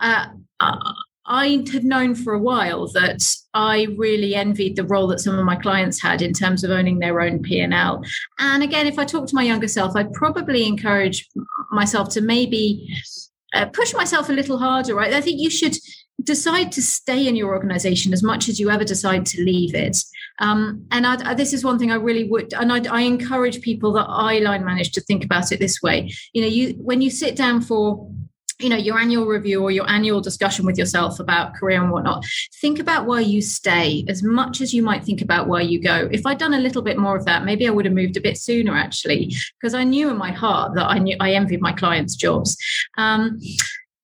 uh, 0.00 0.26
I 1.28 1.64
had 1.72 1.84
known 1.84 2.14
for 2.14 2.34
a 2.34 2.38
while 2.38 2.86
that 2.92 3.36
I 3.52 3.88
really 3.96 4.34
envied 4.34 4.76
the 4.76 4.84
role 4.84 5.08
that 5.08 5.20
some 5.20 5.38
of 5.38 5.44
my 5.44 5.56
clients 5.56 6.00
had 6.00 6.22
in 6.22 6.32
terms 6.32 6.62
of 6.62 6.70
owning 6.70 7.00
their 7.00 7.20
own 7.20 7.42
P&L. 7.42 8.04
And 8.38 8.62
again, 8.62 8.86
if 8.86 8.98
I 8.98 9.04
talk 9.04 9.26
to 9.26 9.34
my 9.34 9.42
younger 9.42 9.66
self, 9.66 9.96
I'd 9.96 10.12
probably 10.12 10.66
encourage 10.66 11.28
myself 11.72 12.10
to 12.10 12.20
maybe 12.20 12.86
uh, 13.56 13.66
push 13.66 13.94
myself 13.94 14.28
a 14.28 14.32
little 14.32 14.58
harder, 14.58 14.94
right? 14.94 15.12
I 15.12 15.20
think 15.20 15.40
you 15.40 15.50
should 15.50 15.76
decide 16.22 16.72
to 16.72 16.82
stay 16.82 17.26
in 17.26 17.36
your 17.36 17.54
organization 17.54 18.12
as 18.12 18.22
much 18.22 18.48
as 18.48 18.58
you 18.58 18.70
ever 18.70 18.84
decide 18.84 19.26
to 19.26 19.42
leave 19.42 19.74
it. 19.74 19.96
Um, 20.38 20.86
and 20.90 21.06
I, 21.06 21.30
I, 21.30 21.34
this 21.34 21.52
is 21.52 21.64
one 21.64 21.78
thing 21.78 21.90
I 21.90 21.96
really 21.96 22.24
would, 22.24 22.52
and 22.54 22.72
I, 22.72 22.82
I 22.90 23.02
encourage 23.02 23.60
people 23.60 23.92
that 23.94 24.06
I 24.08 24.38
line 24.38 24.64
manage 24.64 24.92
to 24.92 25.00
think 25.00 25.24
about 25.24 25.52
it 25.52 25.60
this 25.60 25.82
way. 25.82 26.10
You 26.32 26.42
know, 26.42 26.48
you 26.48 26.74
when 26.74 27.00
you 27.00 27.10
sit 27.10 27.36
down 27.36 27.60
for 27.62 28.10
you 28.58 28.68
know 28.68 28.76
your 28.76 28.98
annual 28.98 29.26
review 29.26 29.62
or 29.62 29.70
your 29.70 29.88
annual 29.88 30.20
discussion 30.20 30.64
with 30.64 30.78
yourself 30.78 31.20
about 31.20 31.54
career 31.54 31.82
and 31.82 31.90
whatnot 31.90 32.24
think 32.60 32.78
about 32.78 33.06
where 33.06 33.20
you 33.20 33.42
stay 33.42 34.04
as 34.08 34.22
much 34.22 34.60
as 34.60 34.72
you 34.72 34.82
might 34.82 35.04
think 35.04 35.20
about 35.20 35.48
where 35.48 35.62
you 35.62 35.80
go. 35.80 36.08
If 36.10 36.26
i'd 36.26 36.38
done 36.38 36.54
a 36.54 36.58
little 36.58 36.82
bit 36.82 36.98
more 36.98 37.16
of 37.16 37.24
that 37.26 37.44
maybe 37.44 37.66
i 37.66 37.70
would 37.70 37.84
have 37.84 37.94
moved 37.94 38.16
a 38.16 38.20
bit 38.20 38.38
sooner 38.38 38.74
actually 38.74 39.34
because 39.60 39.74
i 39.74 39.84
knew 39.84 40.10
in 40.10 40.16
my 40.16 40.32
heart 40.32 40.74
that 40.74 40.86
i 40.86 40.98
knew 40.98 41.16
i 41.20 41.32
envied 41.32 41.60
my 41.60 41.72
clients 41.72 42.16
jobs. 42.16 42.56
Um, 42.96 43.40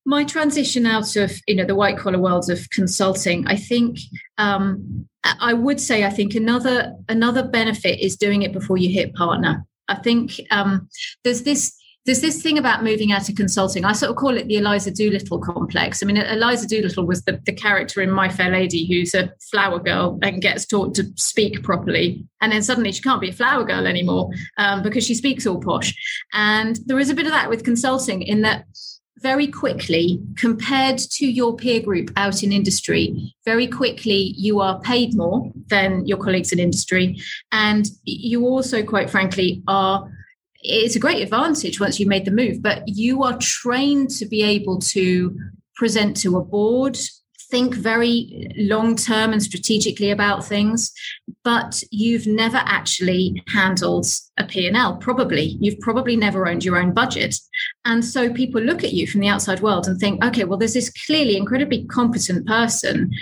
my 0.05 0.25
transition 0.25 0.85
out 0.85 1.15
of 1.17 1.33
you 1.47 1.55
know 1.55 1.65
the 1.65 1.77
white 1.77 1.97
collar 1.97 2.19
worlds 2.19 2.49
of 2.49 2.69
consulting 2.71 3.47
i 3.47 3.57
think 3.57 3.99
um, 4.39 5.07
i 5.25 5.53
would 5.53 5.81
say 5.81 6.05
i 6.05 6.11
think 6.11 6.35
another 6.35 6.95
another 7.09 7.43
benefit 7.43 8.01
is 8.01 8.17
doing 8.17 8.43
it 8.43 8.53
before 8.53 8.77
you 8.77 8.91
hit 8.91 9.15
partner. 9.15 9.65
I 9.89 9.97
think 9.97 10.41
um, 10.51 10.89
there's 11.25 11.43
this 11.43 11.77
there's 12.05 12.21
this 12.21 12.43
thing 12.43 12.59
about 12.59 12.83
moving 12.83 13.13
out 13.13 13.29
of 13.29 13.37
consulting. 13.37 13.85
I 13.85 13.93
sort 13.93 14.11
of 14.11 14.17
call 14.17 14.37
it 14.37 14.49
the 14.49 14.57
Eliza 14.57 14.91
Doolittle 14.91 15.39
complex. 15.39 16.03
I 16.03 16.07
mean, 16.07 16.17
Eliza 16.17 16.67
Doolittle 16.67 17.07
was 17.07 17.23
the, 17.23 17.41
the 17.47 17.53
character 17.53 18.01
in 18.03 18.11
My 18.11 18.29
Fair 18.29 18.51
Lady 18.51 18.87
who's 18.87 19.15
a 19.15 19.33
flower 19.51 19.79
girl 19.79 20.19
and 20.21 20.43
gets 20.43 20.67
taught 20.67 20.95
to 20.97 21.05
speak 21.17 21.63
properly. 21.63 22.27
And 22.41 22.51
then 22.51 22.63
suddenly 22.63 22.91
she 22.91 23.03
can't 23.03 23.21
be 23.21 23.29
a 23.29 23.33
flower 23.33 23.65
girl 23.65 23.87
anymore 23.87 24.31
um, 24.59 24.83
because 24.83 25.07
she 25.07 25.15
speaks 25.15 25.47
all 25.47 25.61
posh. 25.61 25.95
And 26.33 26.81
there 26.87 26.99
is 26.99 27.09
a 27.09 27.15
bit 27.15 27.27
of 27.27 27.33
that 27.33 27.49
with 27.49 27.65
consulting 27.65 28.23
in 28.23 28.43
that 28.43 28.67
very 29.23 29.47
quickly, 29.47 30.21
compared 30.37 30.99
to 30.99 31.27
your 31.27 31.55
peer 31.55 31.81
group 31.81 32.11
out 32.17 32.43
in 32.43 32.51
industry, 32.51 33.33
very 33.45 33.69
quickly 33.69 34.35
you 34.37 34.61
are 34.61 34.81
paid 34.81 35.15
more 35.15 35.53
than 35.69 36.05
your 36.07 36.19
colleagues 36.19 36.51
in 36.51 36.59
industry. 36.59 37.17
And 37.53 37.87
you 38.03 38.45
also, 38.45 38.83
quite 38.83 39.09
frankly, 39.09 39.63
are 39.69 40.11
it's 40.63 40.97
a 40.97 41.01
great 41.01 41.23
advantage 41.23 41.81
once 41.81 41.99
you've 41.99 42.09
made 42.09 42.25
the 42.25 42.31
move, 42.31 42.63
but 42.63 42.85
you 42.87 43.23
are 43.23 43.37
trained 43.39 44.11
to 44.11 44.27
be 44.27 44.43
able 44.43 44.79
to 44.79 45.37
present 45.75 46.17
to 46.19 46.37
a 46.37 46.45
board, 46.45 46.97
think 47.53 47.75
very 47.75 48.51
long 48.57 48.97
term 48.97 49.31
and 49.31 49.43
strategically 49.43 50.11
about 50.11 50.43
things, 50.43 50.91
but 51.45 51.83
you've 51.91 52.27
never 52.27 52.57
actually 52.65 53.45
handled 53.49 54.07
a 54.39 54.45
P&L, 54.45 54.97
probably. 54.97 55.59
You've 55.61 55.79
probably 55.81 56.17
never 56.17 56.49
owned 56.49 56.65
your 56.65 56.79
own 56.79 56.95
budget. 56.95 57.37
And 57.85 58.03
so 58.03 58.33
people 58.33 58.63
look 58.63 58.83
at 58.83 58.95
you 58.95 59.07
from 59.07 59.21
the 59.21 59.29
outside 59.29 59.61
world 59.61 59.87
and 59.87 60.01
think, 60.01 60.25
okay, 60.25 60.45
well, 60.45 60.59
there's 60.59 60.73
this 60.73 60.91
clearly 61.05 61.37
incredibly 61.37 61.85
competent 61.85 62.47
person, 62.47 63.13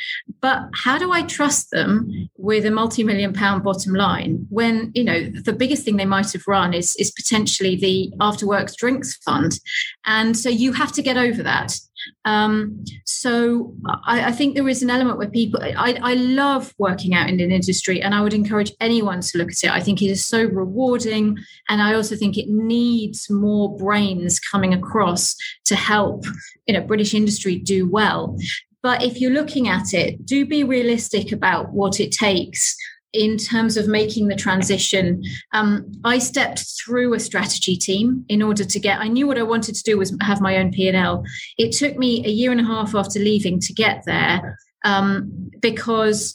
but 0.40 0.62
how 0.74 0.96
do 0.96 1.10
I 1.10 1.22
trust 1.22 1.72
them 1.72 2.30
with 2.36 2.64
a 2.64 2.70
multi-million 2.70 3.32
pound 3.32 3.64
bottom 3.64 3.94
line 3.94 4.46
when, 4.48 4.92
you 4.94 5.02
know, 5.02 5.24
the 5.24 5.52
biggest 5.52 5.84
thing 5.84 5.96
they 5.96 6.04
might 6.04 6.32
have 6.32 6.46
run 6.46 6.72
is, 6.72 6.94
is 6.96 7.10
potentially 7.10 7.74
the 7.74 8.12
after 8.20 8.46
works 8.46 8.76
drinks 8.76 9.16
fund. 9.24 9.58
And 10.06 10.38
so 10.38 10.48
you 10.48 10.72
have 10.72 10.92
to 10.92 11.02
get 11.02 11.16
over 11.16 11.42
that. 11.42 11.76
Um, 12.24 12.84
so 13.04 13.74
I, 14.06 14.26
I, 14.26 14.32
think 14.32 14.54
there 14.54 14.68
is 14.68 14.82
an 14.82 14.90
element 14.90 15.18
where 15.18 15.28
people, 15.28 15.60
I, 15.62 15.98
I 16.02 16.14
love 16.14 16.74
working 16.78 17.14
out 17.14 17.28
in 17.28 17.40
an 17.40 17.50
industry 17.50 18.02
and 18.02 18.14
I 18.14 18.20
would 18.20 18.34
encourage 18.34 18.72
anyone 18.80 19.20
to 19.20 19.38
look 19.38 19.50
at 19.50 19.64
it. 19.64 19.70
I 19.70 19.80
think 19.80 20.02
it 20.02 20.10
is 20.10 20.24
so 20.24 20.44
rewarding. 20.44 21.38
And 21.68 21.82
I 21.82 21.94
also 21.94 22.16
think 22.16 22.36
it 22.36 22.48
needs 22.48 23.28
more 23.30 23.76
brains 23.76 24.38
coming 24.38 24.74
across 24.74 25.36
to 25.66 25.76
help, 25.76 26.24
you 26.66 26.74
know, 26.74 26.82
British 26.82 27.14
industry 27.14 27.56
do 27.56 27.88
well. 27.88 28.36
But 28.82 29.02
if 29.02 29.20
you're 29.20 29.32
looking 29.32 29.68
at 29.68 29.92
it, 29.92 30.24
do 30.24 30.46
be 30.46 30.64
realistic 30.64 31.32
about 31.32 31.72
what 31.72 32.00
it 32.00 32.12
takes 32.12 32.76
in 33.12 33.36
terms 33.36 33.76
of 33.76 33.88
making 33.88 34.28
the 34.28 34.36
transition, 34.36 35.22
um, 35.52 35.90
I 36.04 36.18
stepped 36.18 36.64
through 36.78 37.14
a 37.14 37.20
strategy 37.20 37.76
team 37.76 38.24
in 38.28 38.42
order 38.42 38.64
to 38.64 38.80
get. 38.80 39.00
I 39.00 39.08
knew 39.08 39.26
what 39.26 39.38
I 39.38 39.42
wanted 39.42 39.74
to 39.74 39.82
do 39.82 39.98
was 39.98 40.16
have 40.20 40.40
my 40.40 40.56
own 40.56 40.72
P 40.72 40.88
and 40.88 40.96
L. 40.96 41.24
It 41.58 41.72
took 41.72 41.96
me 41.96 42.24
a 42.24 42.30
year 42.30 42.52
and 42.52 42.60
a 42.60 42.64
half 42.64 42.94
after 42.94 43.18
leaving 43.18 43.60
to 43.60 43.72
get 43.72 44.04
there 44.06 44.58
um, 44.84 45.50
because 45.60 46.34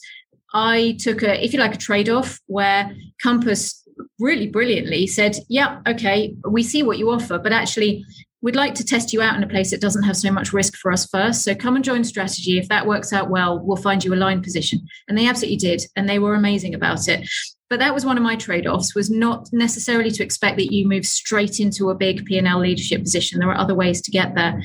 I 0.54 0.98
took 1.00 1.24
a, 1.24 1.44
if 1.44 1.54
you 1.54 1.60
like, 1.60 1.76
a 1.76 1.78
trade 1.78 2.10
off 2.10 2.40
where 2.48 2.94
Compass 3.22 3.82
really 4.20 4.48
brilliantly 4.48 5.08
said, 5.08 5.38
"Yeah, 5.48 5.82
okay, 5.88 6.36
we 6.50 6.64
see 6.64 6.84
what 6.84 6.98
you 6.98 7.12
offer, 7.12 7.40
but 7.40 7.54
actually." 7.54 8.06
We'd 8.46 8.56
like 8.56 8.76
to 8.76 8.86
test 8.86 9.12
you 9.12 9.24
out 9.24 9.36
in 9.36 9.42
a 9.42 9.48
place 9.48 9.72
that 9.72 9.82
doesn't 9.82 10.04
have 10.04 10.16
so 10.16 10.32
much 10.32 10.54
risk 10.54 10.76
for 10.76 10.92
us 10.92 11.08
first. 11.08 11.44
So 11.44 11.56
come 11.56 11.76
and 11.76 11.84
join 11.84 12.04
strategy. 12.04 12.60
If 12.60 12.68
that 12.68 12.86
works 12.86 13.12
out 13.12 13.32
well, 13.32 13.60
we'll 13.60 13.76
find 13.76 14.06
you 14.06 14.14
a 14.14 14.16
line 14.16 14.44
position. 14.44 14.88
And 15.08 15.18
they 15.18 15.28
absolutely 15.28 15.58
did. 15.58 15.82
And 15.96 16.08
they 16.08 16.20
were 16.20 16.36
amazing 16.36 16.76
about 16.76 17.08
it. 17.08 17.28
But 17.72 17.80
that 17.80 17.96
was 17.96 18.06
one 18.06 18.18
of 18.18 18.24
my 18.24 18.36
trade-offs 18.36 18.94
was 18.94 19.10
not 19.10 19.50
necessarily 19.52 20.12
to 20.12 20.24
expect 20.24 20.58
that 20.58 20.72
you 20.72 20.88
move 20.88 21.08
straight 21.08 21.60
into 21.60 21.90
a 21.90 21.96
big 21.96 22.24
P&L 22.26 22.60
leadership 22.60 23.02
position. 23.02 23.40
There 23.40 23.50
are 23.50 23.58
other 23.58 23.74
ways 23.74 24.00
to 24.04 24.12
get 24.12 24.36
there. 24.36 24.62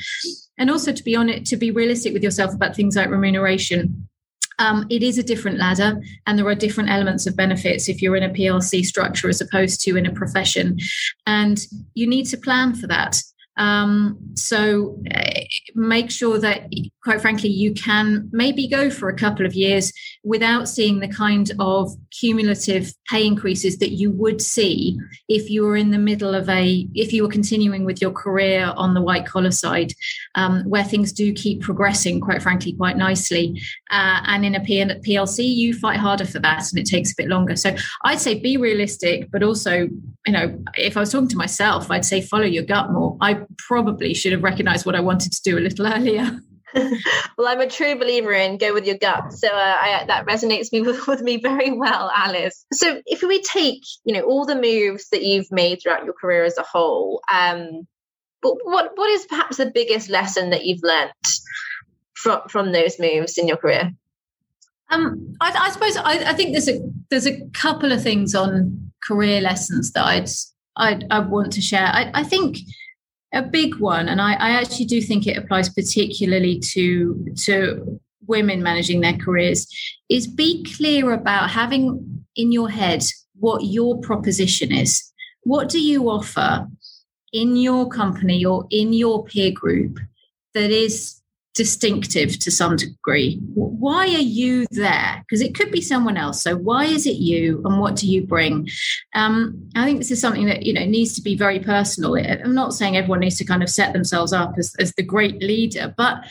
And 0.58 0.70
also 0.70 0.92
to 0.92 1.02
be 1.02 1.16
on 1.16 1.30
it, 1.30 1.46
to 1.46 1.56
be 1.56 1.70
realistic 1.70 2.12
with 2.12 2.22
yourself 2.22 2.54
about 2.54 2.76
things 2.76 2.96
like 2.96 3.08
remuneration. 3.08 4.06
Um, 4.58 4.84
it 4.90 5.02
is 5.02 5.16
a 5.16 5.22
different 5.22 5.56
ladder 5.56 5.98
and 6.26 6.38
there 6.38 6.46
are 6.46 6.54
different 6.54 6.90
elements 6.90 7.26
of 7.26 7.34
benefits 7.34 7.88
if 7.88 8.02
you're 8.02 8.16
in 8.16 8.24
a 8.24 8.28
PLC 8.28 8.84
structure 8.84 9.30
as 9.30 9.40
opposed 9.40 9.80
to 9.84 9.96
in 9.96 10.04
a 10.04 10.12
profession. 10.12 10.78
And 11.26 11.58
you 11.94 12.06
need 12.06 12.26
to 12.26 12.36
plan 12.36 12.74
for 12.74 12.86
that. 12.88 13.22
Um, 13.60 14.18
so 14.36 14.98
uh, 15.14 15.40
make 15.74 16.10
sure 16.10 16.38
that, 16.38 16.72
quite 17.04 17.20
frankly, 17.20 17.50
you 17.50 17.74
can 17.74 18.30
maybe 18.32 18.66
go 18.66 18.88
for 18.88 19.10
a 19.10 19.16
couple 19.16 19.44
of 19.44 19.54
years 19.54 19.92
without 20.24 20.66
seeing 20.66 21.00
the 21.00 21.08
kind 21.08 21.50
of 21.58 21.90
cumulative 22.10 22.92
pay 23.08 23.26
increases 23.26 23.78
that 23.78 23.90
you 23.90 24.10
would 24.10 24.40
see 24.40 24.98
if 25.28 25.50
you 25.50 25.62
were 25.62 25.76
in 25.76 25.90
the 25.90 25.98
middle 25.98 26.34
of 26.34 26.48
a, 26.48 26.86
if 26.94 27.12
you 27.12 27.22
were 27.22 27.28
continuing 27.28 27.84
with 27.84 28.00
your 28.00 28.10
career 28.10 28.72
on 28.76 28.94
the 28.94 29.00
white 29.00 29.26
collar 29.26 29.50
side, 29.50 29.92
um, 30.34 30.62
where 30.64 30.84
things 30.84 31.12
do 31.12 31.32
keep 31.32 31.60
progressing, 31.60 32.20
quite 32.20 32.42
frankly, 32.42 32.72
quite 32.72 32.96
nicely. 32.96 33.60
Uh, 33.90 34.20
and 34.26 34.44
in 34.44 34.54
a 34.54 34.60
PLC, 34.60 35.54
you 35.54 35.74
fight 35.74 35.98
harder 35.98 36.24
for 36.24 36.38
that 36.40 36.70
and 36.70 36.78
it 36.78 36.86
takes 36.86 37.12
a 37.12 37.16
bit 37.16 37.28
longer. 37.28 37.56
So 37.56 37.74
I'd 38.04 38.20
say 38.20 38.38
be 38.38 38.56
realistic, 38.56 39.30
but 39.30 39.42
also, 39.42 39.88
you 40.26 40.32
know, 40.32 40.62
if 40.76 40.96
I 40.96 41.00
was 41.00 41.12
talking 41.12 41.28
to 41.28 41.36
myself, 41.36 41.90
I'd 41.90 42.04
say 42.04 42.20
follow 42.20 42.44
your 42.44 42.64
gut 42.64 42.90
more. 42.90 43.16
I 43.20 43.40
probably 43.58 44.14
should 44.14 44.32
have 44.32 44.42
recognized 44.42 44.86
what 44.86 44.94
I 44.94 45.00
wanted 45.00 45.32
to 45.32 45.42
do 45.42 45.58
a 45.58 45.60
little 45.60 45.86
earlier. 45.92 46.40
well, 47.38 47.48
I'm 47.48 47.60
a 47.60 47.68
true 47.68 47.98
believer 47.98 48.32
in 48.32 48.58
go 48.58 48.72
with 48.72 48.86
your 48.86 48.98
gut, 48.98 49.32
so 49.32 49.48
uh, 49.48 49.76
I, 49.80 50.04
that 50.06 50.26
resonates 50.26 50.72
me 50.72 50.80
with, 50.82 51.06
with, 51.06 51.22
me 51.22 51.38
very 51.38 51.72
well, 51.72 52.10
Alice. 52.14 52.64
So, 52.72 53.00
if 53.06 53.22
we 53.22 53.42
take, 53.42 53.82
you 54.04 54.14
know, 54.14 54.22
all 54.22 54.46
the 54.46 54.54
moves 54.54 55.08
that 55.10 55.22
you've 55.22 55.50
made 55.50 55.80
throughout 55.82 56.04
your 56.04 56.14
career 56.14 56.44
as 56.44 56.58
a 56.58 56.62
whole, 56.62 57.22
um, 57.32 57.86
but 58.42 58.54
what 58.62 58.92
what 58.94 59.10
is 59.10 59.26
perhaps 59.26 59.56
the 59.56 59.70
biggest 59.70 60.08
lesson 60.08 60.50
that 60.50 60.64
you've 60.64 60.82
learnt 60.82 61.12
from 62.14 62.40
from 62.48 62.72
those 62.72 62.98
moves 62.98 63.38
in 63.38 63.48
your 63.48 63.56
career? 63.56 63.92
Um, 64.90 65.34
I, 65.40 65.52
I 65.52 65.70
suppose 65.70 65.96
I, 65.96 66.30
I, 66.30 66.32
think 66.32 66.50
there's 66.50 66.68
a 66.68 66.80
there's 67.10 67.26
a 67.26 67.46
couple 67.50 67.92
of 67.92 68.02
things 68.02 68.34
on 68.34 68.90
career 69.06 69.40
lessons 69.40 69.92
that 69.92 70.04
I'd 70.04 70.28
I'd, 70.76 71.04
I 71.10 71.20
want 71.20 71.52
to 71.52 71.60
share. 71.60 71.86
I, 71.86 72.10
I 72.12 72.24
think 72.24 72.58
a 73.32 73.42
big 73.42 73.76
one, 73.76 74.08
and 74.08 74.20
I, 74.20 74.32
I 74.34 74.50
actually 74.50 74.86
do 74.86 75.00
think 75.00 75.26
it 75.26 75.36
applies 75.36 75.68
particularly 75.68 76.58
to 76.72 77.34
to 77.44 78.00
women 78.26 78.62
managing 78.62 79.00
their 79.00 79.16
careers, 79.16 79.66
is 80.08 80.26
be 80.26 80.64
clear 80.76 81.12
about 81.12 81.50
having 81.50 82.24
in 82.36 82.52
your 82.52 82.70
head 82.70 83.02
what 83.38 83.64
your 83.64 84.00
proposition 84.00 84.72
is. 84.72 85.10
what 85.42 85.68
do 85.68 85.80
you 85.80 86.08
offer 86.10 86.66
in 87.32 87.56
your 87.56 87.88
company 87.88 88.44
or 88.44 88.66
in 88.70 88.92
your 88.92 89.24
peer 89.24 89.52
group 89.52 89.98
that 90.54 90.70
is 90.70 91.19
distinctive 91.54 92.38
to 92.38 92.50
some 92.50 92.76
degree. 92.76 93.40
Why 93.54 94.04
are 94.06 94.26
you 94.40 94.66
there? 94.70 95.22
Because 95.22 95.40
it 95.40 95.54
could 95.54 95.70
be 95.70 95.80
someone 95.80 96.16
else. 96.16 96.42
So 96.42 96.56
why 96.56 96.84
is 96.84 97.06
it 97.06 97.16
you, 97.16 97.62
and 97.64 97.80
what 97.80 97.96
do 97.96 98.06
you 98.06 98.26
bring? 98.26 98.68
Um, 99.14 99.68
I 99.74 99.84
think 99.84 99.98
this 99.98 100.10
is 100.10 100.20
something 100.20 100.46
that 100.46 100.64
you 100.64 100.72
know 100.72 100.84
needs 100.84 101.14
to 101.16 101.22
be 101.22 101.36
very 101.36 101.60
personal. 101.60 102.16
I'm 102.16 102.54
not 102.54 102.74
saying 102.74 102.96
everyone 102.96 103.20
needs 103.20 103.38
to 103.38 103.44
kind 103.44 103.62
of 103.62 103.68
set 103.68 103.92
themselves 103.92 104.32
up 104.32 104.54
as, 104.58 104.74
as 104.78 104.92
the 104.94 105.02
great 105.02 105.42
leader, 105.42 105.92
but 105.96 106.24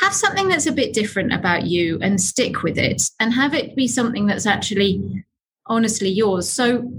have 0.00 0.14
something 0.14 0.48
that's 0.48 0.66
a 0.66 0.72
bit 0.72 0.94
different 0.94 1.32
about 1.32 1.66
you 1.66 1.98
and 2.00 2.20
stick 2.20 2.62
with 2.62 2.78
it, 2.78 3.02
and 3.20 3.32
have 3.32 3.54
it 3.54 3.76
be 3.76 3.88
something 3.88 4.26
that's 4.26 4.46
actually 4.46 5.24
honestly 5.66 6.08
yours. 6.08 6.48
So 6.48 6.90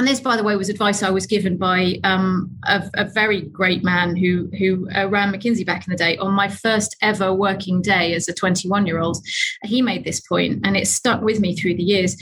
and 0.00 0.08
this, 0.08 0.18
by 0.18 0.34
the 0.34 0.42
way, 0.42 0.56
was 0.56 0.70
advice 0.70 1.02
I 1.02 1.10
was 1.10 1.26
given 1.26 1.58
by 1.58 2.00
um, 2.04 2.56
a, 2.64 2.90
a, 2.94 3.04
very 3.04 3.42
great 3.42 3.84
man 3.84 4.16
who 4.16 4.48
who 4.58 4.88
uh, 4.96 5.06
ran 5.10 5.30
McKinsey 5.30 5.66
back 5.66 5.86
in 5.86 5.90
the 5.90 5.96
day. 5.96 6.16
On 6.16 6.32
my 6.32 6.48
first 6.48 6.96
ever 7.02 7.34
working 7.34 7.82
day 7.82 8.14
as 8.14 8.26
a 8.26 8.32
21 8.32 8.86
year 8.86 8.98
old, 8.98 9.18
he 9.62 9.82
made 9.82 10.04
this 10.04 10.18
point, 10.18 10.62
and 10.64 10.74
it 10.74 10.88
stuck 10.88 11.20
with 11.20 11.38
me 11.38 11.54
through 11.54 11.74
the 11.74 11.82
years. 11.82 12.16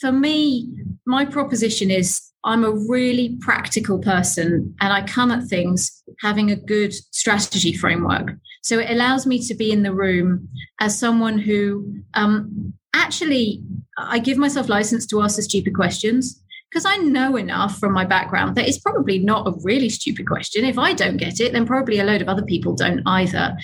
For 0.00 0.12
me, 0.12 0.70
my 1.06 1.24
proposition 1.24 1.90
is 1.90 2.22
I'm 2.44 2.62
a 2.62 2.70
really 2.70 3.36
practical 3.40 3.98
person, 3.98 4.72
and 4.80 4.92
I 4.92 5.02
come 5.02 5.32
at 5.32 5.48
things 5.48 6.00
having 6.20 6.52
a 6.52 6.56
good 6.56 6.94
strategy 7.12 7.72
framework. 7.72 8.30
So 8.62 8.78
it 8.78 8.92
allows 8.92 9.26
me 9.26 9.44
to 9.48 9.56
be 9.56 9.72
in 9.72 9.82
the 9.82 9.92
room 9.92 10.48
as 10.78 10.96
someone 10.96 11.40
who 11.40 11.96
um, 12.14 12.72
actually 12.94 13.64
I 13.98 14.20
give 14.20 14.38
myself 14.38 14.68
license 14.68 15.04
to 15.06 15.20
ask 15.20 15.34
the 15.34 15.42
stupid 15.42 15.74
questions 15.74 16.40
because 16.70 16.84
I 16.84 16.96
know 16.96 17.36
enough 17.36 17.78
from 17.78 17.92
my 17.92 18.04
background 18.04 18.56
that 18.56 18.68
it's 18.68 18.78
probably 18.78 19.18
not 19.18 19.46
a 19.46 19.54
really 19.62 19.88
stupid 19.88 20.26
question. 20.26 20.64
If 20.64 20.78
I 20.78 20.92
don't 20.92 21.16
get 21.16 21.40
it, 21.40 21.52
then 21.52 21.66
probably 21.66 21.98
a 21.98 22.04
load 22.04 22.22
of 22.22 22.28
other 22.28 22.42
people 22.42 22.74
don't 22.74 23.02
either. 23.06 23.56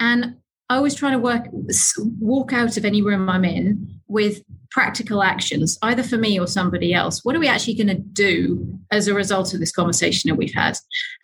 And 0.00 0.36
I 0.68 0.76
always 0.76 0.94
try 0.94 1.10
to 1.10 1.18
work 1.18 1.46
walk 2.18 2.52
out 2.52 2.76
of 2.76 2.84
any 2.84 3.02
room 3.02 3.28
I'm 3.28 3.44
in 3.44 3.93
with 4.08 4.42
practical 4.70 5.22
actions, 5.22 5.78
either 5.82 6.02
for 6.02 6.16
me 6.16 6.38
or 6.38 6.46
somebody 6.46 6.92
else. 6.92 7.24
What 7.24 7.36
are 7.36 7.38
we 7.38 7.48
actually 7.48 7.74
going 7.74 7.88
to 7.88 7.94
do 7.94 8.78
as 8.90 9.06
a 9.06 9.14
result 9.14 9.54
of 9.54 9.60
this 9.60 9.72
conversation 9.72 10.28
that 10.28 10.34
we've 10.34 10.52
had? 10.52 10.76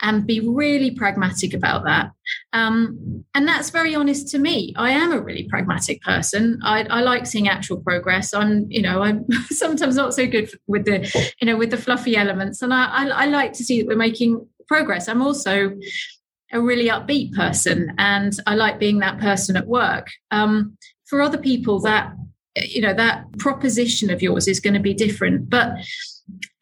And 0.02 0.26
be 0.26 0.40
really 0.40 0.92
pragmatic 0.92 1.52
about 1.52 1.84
that. 1.84 2.10
Um, 2.52 3.24
and 3.34 3.46
that's 3.46 3.70
very 3.70 3.94
honest 3.94 4.28
to 4.28 4.38
me. 4.38 4.72
I 4.76 4.92
am 4.92 5.12
a 5.12 5.20
really 5.20 5.48
pragmatic 5.48 6.00
person. 6.02 6.60
I, 6.62 6.84
I 6.84 7.00
like 7.00 7.26
seeing 7.26 7.48
actual 7.48 7.78
progress. 7.78 8.32
I'm, 8.32 8.66
you 8.70 8.82
know, 8.82 9.02
I'm 9.02 9.26
sometimes 9.50 9.96
not 9.96 10.14
so 10.14 10.26
good 10.26 10.50
with 10.66 10.84
the, 10.84 11.32
you 11.40 11.46
know, 11.46 11.56
with 11.56 11.70
the 11.70 11.76
fluffy 11.76 12.16
elements. 12.16 12.62
And 12.62 12.72
I, 12.72 12.84
I, 12.86 13.06
I 13.08 13.26
like 13.26 13.52
to 13.54 13.64
see 13.64 13.80
that 13.80 13.88
we're 13.88 13.96
making 13.96 14.46
progress. 14.68 15.08
I'm 15.08 15.22
also 15.22 15.76
a 16.52 16.60
really 16.60 16.88
upbeat 16.88 17.32
person 17.34 17.94
and 17.98 18.36
I 18.46 18.54
like 18.54 18.78
being 18.78 19.00
that 19.00 19.18
person 19.18 19.56
at 19.56 19.66
work. 19.66 20.08
Um, 20.30 20.76
for 21.06 21.20
other 21.20 21.38
people, 21.38 21.80
that 21.80 22.12
you 22.56 22.80
know 22.80 22.94
that 22.94 23.26
proposition 23.38 24.10
of 24.10 24.22
yours 24.22 24.48
is 24.48 24.60
going 24.60 24.74
to 24.74 24.80
be 24.80 24.94
different. 24.94 25.48
But 25.48 25.74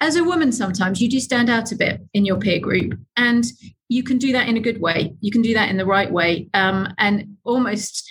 as 0.00 0.16
a 0.16 0.24
woman 0.24 0.52
sometimes 0.52 1.00
you 1.00 1.08
do 1.08 1.20
stand 1.20 1.50
out 1.50 1.72
a 1.72 1.76
bit 1.76 2.00
in 2.14 2.24
your 2.24 2.38
peer 2.38 2.58
group 2.58 2.98
and 3.16 3.44
you 3.88 4.02
can 4.02 4.18
do 4.18 4.32
that 4.32 4.48
in 4.48 4.56
a 4.56 4.60
good 4.60 4.80
way. 4.80 5.14
You 5.20 5.30
can 5.30 5.42
do 5.42 5.54
that 5.54 5.70
in 5.70 5.76
the 5.76 5.86
right 5.86 6.10
way 6.10 6.48
um, 6.54 6.92
and 6.98 7.36
almost 7.44 8.10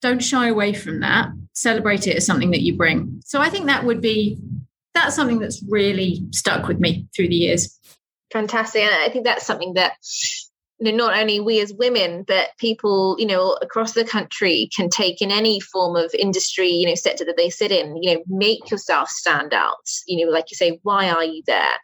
don't 0.00 0.22
shy 0.22 0.48
away 0.48 0.72
from 0.72 1.00
that. 1.00 1.30
Celebrate 1.54 2.06
it 2.06 2.16
as 2.16 2.26
something 2.26 2.50
that 2.50 2.62
you 2.62 2.76
bring. 2.76 3.20
So 3.24 3.40
i 3.40 3.48
think 3.48 3.66
that 3.66 3.84
would 3.84 4.00
be 4.00 4.38
that's 4.94 5.16
something 5.16 5.38
that's 5.38 5.62
really 5.68 6.26
stuck 6.32 6.68
with 6.68 6.78
me 6.78 7.06
through 7.14 7.28
the 7.28 7.36
years. 7.36 7.78
Fantastic 8.32 8.82
and 8.82 8.94
i 8.94 9.08
think 9.10 9.24
that's 9.24 9.46
something 9.46 9.74
that 9.74 9.92
you 10.82 10.90
know, 10.90 10.96
not 10.96 11.16
only 11.16 11.38
we 11.38 11.60
as 11.60 11.72
women, 11.72 12.24
but 12.26 12.48
people, 12.58 13.14
you 13.16 13.26
know, 13.26 13.56
across 13.62 13.92
the 13.92 14.04
country 14.04 14.68
can 14.74 14.88
take 14.88 15.22
in 15.22 15.30
any 15.30 15.60
form 15.60 15.94
of 15.94 16.12
industry, 16.18 16.68
you 16.68 16.88
know, 16.88 16.96
sector 16.96 17.24
that 17.24 17.36
they 17.36 17.50
sit 17.50 17.70
in, 17.70 18.02
you 18.02 18.12
know, 18.12 18.22
make 18.26 18.68
yourself 18.68 19.08
stand 19.08 19.54
out. 19.54 19.88
You 20.08 20.26
know, 20.26 20.32
like 20.32 20.50
you 20.50 20.56
say, 20.56 20.80
why 20.82 21.08
are 21.08 21.22
you 21.22 21.44
there? 21.46 21.74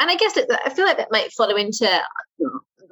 And 0.00 0.10
I 0.10 0.16
guess 0.16 0.32
that, 0.32 0.48
I 0.64 0.70
feel 0.70 0.84
like 0.84 0.96
that 0.96 1.12
might 1.12 1.32
follow 1.32 1.54
into 1.54 1.88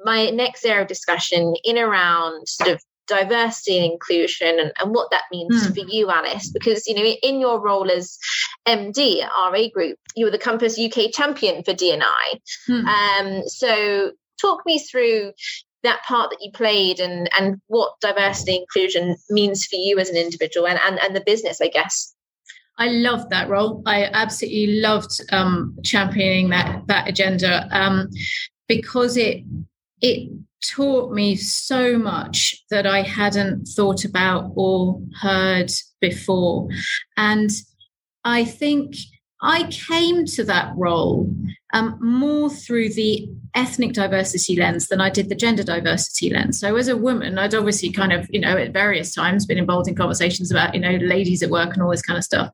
my 0.05 0.29
next 0.29 0.63
area 0.63 0.83
of 0.83 0.87
discussion 0.87 1.55
in 1.65 1.77
around 1.77 2.47
sort 2.47 2.69
of 2.69 2.81
diversity 3.07 3.75
and 3.77 3.91
inclusion 3.91 4.59
and, 4.59 4.71
and 4.79 4.95
what 4.95 5.11
that 5.11 5.23
means 5.31 5.67
mm. 5.67 5.73
for 5.73 5.91
you 5.91 6.11
alice 6.11 6.51
because 6.51 6.85
you 6.85 6.93
know 6.93 7.01
in 7.01 7.39
your 7.39 7.59
role 7.59 7.89
as 7.89 8.19
md 8.67 9.23
at 9.23 9.31
ra 9.51 9.67
group 9.73 9.97
you 10.15 10.25
were 10.25 10.31
the 10.31 10.37
compass 10.37 10.79
uk 10.79 11.11
champion 11.11 11.63
for 11.63 11.73
D&I 11.73 12.39
mm. 12.69 12.85
um, 12.85 13.47
so 13.47 14.11
talk 14.39 14.61
me 14.65 14.79
through 14.79 15.31
that 15.83 16.01
part 16.03 16.29
that 16.29 16.39
you 16.41 16.51
played 16.51 16.99
and 16.99 17.29
and 17.37 17.61
what 17.67 17.93
diversity 18.01 18.57
inclusion 18.57 19.15
means 19.29 19.65
for 19.65 19.75
you 19.75 19.97
as 19.97 20.09
an 20.09 20.17
individual 20.17 20.67
and 20.67 20.79
and, 20.85 20.99
and 20.99 21.15
the 21.15 21.23
business 21.25 21.61
i 21.61 21.67
guess 21.67 22.13
I 22.79 22.87
loved 22.87 23.29
that 23.29 23.49
role. 23.49 23.83
I 23.85 24.05
absolutely 24.05 24.79
loved 24.79 25.19
um, 25.33 25.77
championing 25.83 26.49
that 26.51 26.87
that 26.87 27.09
agenda 27.09 27.67
um, 27.71 28.09
because 28.69 29.17
it 29.17 29.43
it 30.01 30.31
taught 30.65 31.11
me 31.13 31.35
so 31.35 31.97
much 31.97 32.55
that 32.69 32.87
I 32.87 33.01
hadn't 33.01 33.65
thought 33.65 34.05
about 34.05 34.53
or 34.55 35.01
heard 35.21 35.71
before, 35.99 36.69
and 37.17 37.51
I 38.23 38.45
think 38.45 38.95
I 39.41 39.63
came 39.63 40.25
to 40.25 40.45
that 40.45 40.71
role 40.77 41.29
um, 41.73 41.97
more 42.01 42.49
through 42.49 42.93
the 42.93 43.29
ethnic 43.55 43.93
diversity 43.93 44.55
lens 44.55 44.87
than 44.87 45.01
I 45.01 45.09
did 45.09 45.29
the 45.29 45.35
gender 45.35 45.63
diversity 45.63 46.29
lens. 46.31 46.59
So, 46.59 46.75
as 46.75 46.87
a 46.87 46.97
woman, 46.97 47.37
I'd 47.37 47.55
obviously 47.55 47.91
kind 47.91 48.11
of, 48.11 48.27
you 48.31 48.39
know, 48.39 48.57
at 48.57 48.73
various 48.73 49.13
times 49.13 49.45
been 49.45 49.57
involved 49.57 49.87
in 49.87 49.95
conversations 49.95 50.51
about, 50.51 50.73
you 50.73 50.81
know, 50.81 50.97
ladies 51.01 51.43
at 51.43 51.49
work 51.49 51.73
and 51.73 51.83
all 51.83 51.91
this 51.91 52.01
kind 52.01 52.17
of 52.17 52.23
stuff. 52.23 52.51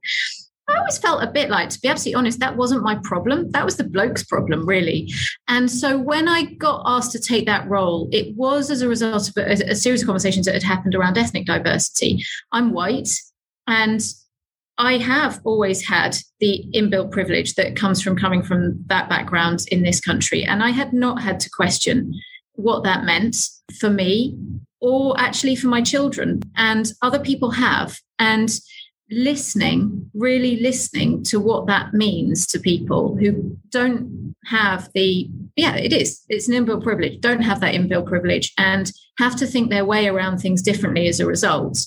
I 0.68 0.78
always 0.78 0.98
felt 0.98 1.24
a 1.24 1.32
bit 1.32 1.50
like, 1.50 1.70
to 1.70 1.80
be 1.80 1.88
absolutely 1.88 2.16
honest, 2.16 2.40
that 2.40 2.58
wasn't 2.58 2.82
my 2.82 2.96
problem. 3.04 3.52
That 3.52 3.66
was 3.66 3.78
the 3.78 3.84
bloke's 3.84 4.24
problem, 4.24 4.66
really. 4.66 5.14
And 5.48 5.70
so 5.70 5.98
when 5.98 6.28
I 6.28 6.54
got 6.56 6.82
asked 6.86 7.12
to 7.12 7.20
take 7.20 7.46
that 7.46 7.70
role, 7.70 8.10
it 8.12 8.36
was 8.36 8.72
as 8.72 8.82
a 8.82 8.88
result 8.88 9.30
of 9.30 9.38
a, 9.38 9.52
a 9.70 9.76
series 9.76 10.02
of 10.02 10.08
conversations 10.08 10.48
that 10.48 10.56
had 10.56 10.64
happened 10.64 10.96
around 10.96 11.20
ethnic 11.20 11.46
diversity. 11.46 12.24
I'm 12.52 12.74
white, 12.74 13.10
and 13.68 14.02
I 14.78 14.98
have 14.98 15.40
always 15.46 15.86
had 15.88 16.18
the 16.40 16.66
inbuilt 16.74 17.12
privilege 17.12 17.56
that 17.56 17.76
comes 17.76 18.02
from 18.02 18.18
coming 18.18 18.44
from 18.44 18.84
that 18.88 19.10
background 19.10 19.66
in 19.72 19.84
this 19.84 20.02
country. 20.02 20.44
And 20.44 20.62
I 20.64 20.72
had 20.72 20.92
not 20.92 21.22
had 21.22 21.40
to 21.42 21.50
question 21.50 22.14
what 22.54 22.84
that 22.84 23.06
meant 23.06 23.36
for 23.80 23.90
me 23.90 24.38
or 24.82 25.20
actually 25.20 25.56
for 25.56 25.68
my 25.68 25.82
children. 25.82 26.42
And 26.58 26.92
other 27.02 27.20
people 27.20 27.52
have. 27.52 27.98
And 28.20 28.52
listening, 29.12 30.10
really 30.14 30.60
listening 30.60 31.24
to 31.24 31.40
what 31.40 31.68
that 31.68 31.94
means 31.94 32.48
to 32.48 32.60
people 32.60 33.16
who 33.16 33.56
don't 33.70 34.36
have 34.46 34.90
the, 34.94 35.30
yeah, 35.56 35.76
it 35.76 35.94
is, 35.94 36.24
it's 36.28 36.48
an 36.48 36.56
inbuilt 36.56 36.84
privilege, 36.84 37.22
don't 37.22 37.42
have 37.42 37.60
that 37.60 37.76
inbuilt 37.76 38.08
privilege 38.08 38.52
and 38.58 38.92
have 39.20 39.36
to 39.36 39.46
think 39.46 39.70
their 39.70 39.86
way 39.86 40.08
around 40.08 40.40
things 40.40 40.62
differently 40.62 41.08
as 41.08 41.20
a 41.20 41.26
result 41.26 41.78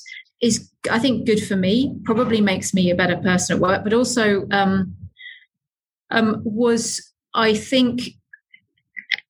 is 0.41 0.71
I 0.91 0.99
think 0.99 1.27
good 1.27 1.43
for 1.43 1.57
me. 1.57 1.97
Probably 2.05 2.41
makes 2.41 2.73
me 2.73 2.91
a 2.91 2.95
better 2.95 3.17
person 3.17 3.57
at 3.57 3.63
work, 3.63 3.85
but 3.85 3.93
also 3.93 4.47
um, 4.51 4.95
um, 6.11 6.43
was 6.45 7.13
I 7.35 7.55
think 7.55 8.03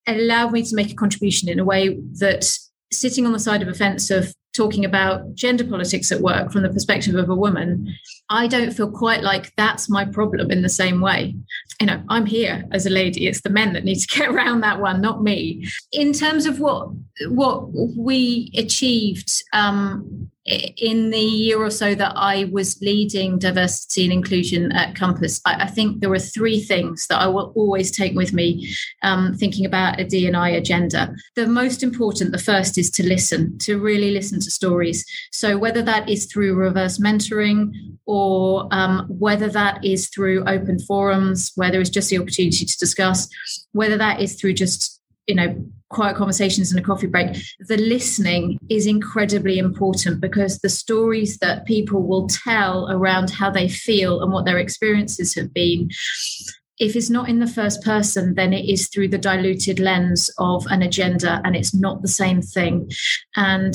allowed 0.07 0.53
me 0.53 0.63
to 0.63 0.75
make 0.75 0.91
a 0.91 0.97
contribution 0.97 1.49
in 1.49 1.59
a 1.59 1.65
way 1.65 1.99
that 2.19 2.49
sitting 2.93 3.27
on 3.27 3.33
the 3.33 3.39
side 3.39 3.63
of 3.63 3.69
a 3.69 3.75
fence 3.75 4.11
of 4.11 4.35
talking 4.57 4.85
about 4.85 5.35
gender 5.35 5.65
politics 5.65 6.11
at 6.11 6.21
work 6.21 6.51
from 6.51 6.63
the 6.63 6.69
perspective 6.71 7.15
of 7.15 7.29
a 7.29 7.35
woman, 7.35 7.95
I 8.31 8.47
don't 8.47 8.73
feel 8.73 8.91
quite 8.91 9.23
like 9.23 9.55
that's 9.57 9.89
my 9.89 10.05
problem 10.05 10.51
in 10.51 10.63
the 10.63 10.69
same 10.69 11.01
way. 11.01 11.35
You 11.81 11.87
know, 11.87 12.03
I'm 12.09 12.27
here 12.27 12.65
as 12.73 12.85
a 12.85 12.91
lady. 12.91 13.27
It's 13.27 13.41
the 13.41 13.51
men 13.51 13.73
that 13.73 13.85
need 13.85 14.01
to 14.01 14.07
get 14.19 14.29
around 14.29 14.61
that 14.61 14.81
one, 14.81 15.01
not 15.01 15.23
me. 15.23 15.67
In 15.93 16.13
terms 16.13 16.47
of 16.47 16.61
what 16.61 16.91
what 17.27 17.69
we 17.97 18.53
achieved 18.57 19.43
um, 19.53 20.31
in 20.49 21.11
the 21.11 21.19
year 21.19 21.59
or 21.59 21.71
so 21.71 21.95
that 21.95 22.13
I 22.17 22.45
was 22.53 22.81
leading 22.81 23.39
diversity 23.39 24.05
and 24.05 24.13
inclusion 24.13 24.73
at 24.73 24.95
Compass, 24.95 25.41
I, 25.45 25.65
I 25.65 25.67
think 25.67 26.01
there 26.01 26.11
were 26.11 26.19
three 26.19 26.61
things 26.61 27.07
that 27.09 27.21
I 27.21 27.27
will 27.27 27.53
always 27.55 27.91
take 27.91 28.15
with 28.15 28.33
me 28.33 28.73
um, 29.03 29.35
thinking 29.35 29.67
about 29.67 30.01
a 30.01 30.05
D&I 30.05 30.49
agenda. 30.51 31.15
The 31.37 31.47
most 31.47 31.83
important, 31.83 32.33
the 32.33 32.39
first 32.39 32.79
is 32.79 32.91
to 32.93 33.07
listen, 33.07 33.59
to 33.63 33.79
really 33.79 34.11
listen 34.11 34.41
to 34.41 34.51
stories. 34.51 35.05
So 35.33 35.59
whether 35.59 35.83
that 35.83 36.09
is 36.09 36.27
through 36.27 36.55
reverse 36.55 36.99
mentoring 36.99 37.73
or 38.07 38.18
um, 38.71 39.07
whether 39.09 39.49
that 39.49 39.85
is 39.85 40.09
through 40.09 40.45
open 40.47 40.79
forums 40.79 41.53
where 41.55 41.71
there 41.71 41.81
is 41.81 41.91
just 41.91 42.11
the 42.11 42.19
opportunity 42.19 42.65
to 42.65 42.79
discuss, 42.79 43.29
whether 43.73 43.97
that 43.99 44.21
is 44.21 44.35
through 44.35 44.55
just 44.55 45.01
you 45.27 45.35
know 45.35 45.55
quiet 45.91 46.17
conversations 46.17 46.71
and 46.71 46.81
a 46.81 46.83
coffee 46.83 47.07
break 47.07 47.35
the 47.61 47.77
listening 47.79 48.59
is 48.69 48.87
incredibly 48.87 49.59
important 49.59 50.21
because 50.21 50.59
the 50.59 50.69
stories 50.69 51.39
that 51.39 51.67
people 51.67 52.07
will 52.07 52.27
tell 52.29 52.91
around 52.91 53.31
how 53.31 53.51
they 53.51 53.69
feel 53.69 54.23
and 54.23 54.33
what 54.33 54.45
their 54.45 54.59
experiences 54.59 55.35
have 55.35 55.53
been 55.55 55.89
if 56.79 56.95
it's 56.95 57.11
not 57.11 57.29
in 57.29 57.41
the 57.41 57.47
first 57.47 57.83
person, 57.83 58.35
then 58.35 58.53
it 58.53 58.65
is 58.69 58.89
through 58.89 59.09
the 59.09 59.19
diluted 59.19 59.81
lens 59.81 60.31
of 60.39 60.65
an 60.69 60.83
agenda, 60.83 61.41
and 61.45 61.57
it's 61.57 61.75
not 61.75 62.03
the 62.03 62.09
same 62.09 62.41
thing. 62.41 62.89
And 63.35 63.75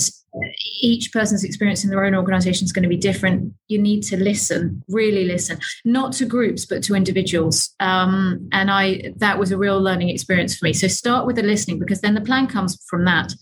each 0.82 1.12
person's 1.12 1.44
experience 1.44 1.84
in 1.84 1.90
their 1.90 2.04
own 2.04 2.16
organization 2.16 2.66
is 2.66 2.72
going 2.72 2.84
to 2.84 2.90
be 2.90 2.98
different. 2.98 3.54
You 3.68 3.80
need 3.80 4.02
to 4.04 4.18
listen, 4.18 4.84
really 4.88 5.26
listen, 5.26 5.60
not 5.86 6.14
to 6.14 6.26
groups, 6.26 6.66
but 6.66 6.84
to 6.84 6.96
individuals. 6.96 7.74
Um, 7.80 8.48
and 8.52 8.72
I 8.72 9.14
that 9.18 9.40
was 9.40 9.52
a 9.52 9.58
real 9.58 9.80
learning 9.82 10.10
experience 10.10 10.58
for 10.58 10.66
me. 10.66 10.74
So 10.74 10.88
start 10.88 11.26
with 11.26 11.36
the 11.36 11.44
listening 11.44 11.80
because 11.80 12.02
then 12.02 12.16
the 12.16 12.22
plan 12.22 12.48
comes 12.48 12.84
from 12.90 13.06
that. 13.06 13.34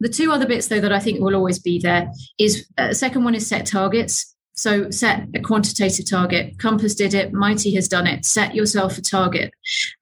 The 0.00 0.08
two 0.08 0.32
other 0.32 0.46
bits, 0.46 0.68
though, 0.68 0.80
that 0.80 0.92
I 0.92 0.98
think 0.98 1.20
will 1.20 1.36
always 1.36 1.58
be 1.58 1.78
there 1.78 2.10
is 2.38 2.66
uh, 2.78 2.92
second 2.92 3.24
one 3.24 3.34
is 3.34 3.46
set 3.46 3.66
targets. 3.66 4.34
So 4.54 4.90
set 4.90 5.26
a 5.34 5.40
quantitative 5.40 6.08
target. 6.08 6.58
Compass 6.58 6.94
did 6.94 7.14
it. 7.14 7.32
Mitie 7.32 7.74
has 7.74 7.88
done 7.88 8.06
it. 8.06 8.24
Set 8.24 8.54
yourself 8.54 8.98
a 8.98 9.02
target. 9.02 9.52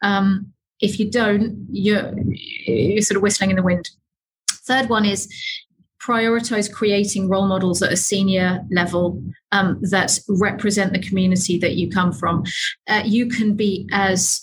Um, 0.03 0.53
if 0.81 0.99
you 0.99 1.11
don't, 1.11 1.67
you're, 1.71 2.13
you're 2.17 3.03
sort 3.03 3.17
of 3.17 3.23
whistling 3.23 3.51
in 3.51 3.57
the 3.57 3.63
wind. 3.63 3.91
Third 4.51 4.89
one 4.89 5.05
is 5.05 5.29
prioritize 6.03 6.73
creating 6.73 7.29
role 7.29 7.47
models 7.47 7.83
at 7.83 7.93
a 7.93 7.97
senior 7.97 8.61
level 8.71 9.23
um, 9.53 9.79
that 9.91 10.19
represent 10.29 10.93
the 10.93 10.99
community 10.99 11.59
that 11.59 11.75
you 11.75 11.91
come 11.91 12.13
from. 12.13 12.45
Uh, 12.89 13.03
you 13.05 13.29
can 13.29 13.55
be 13.55 13.89
as 13.93 14.41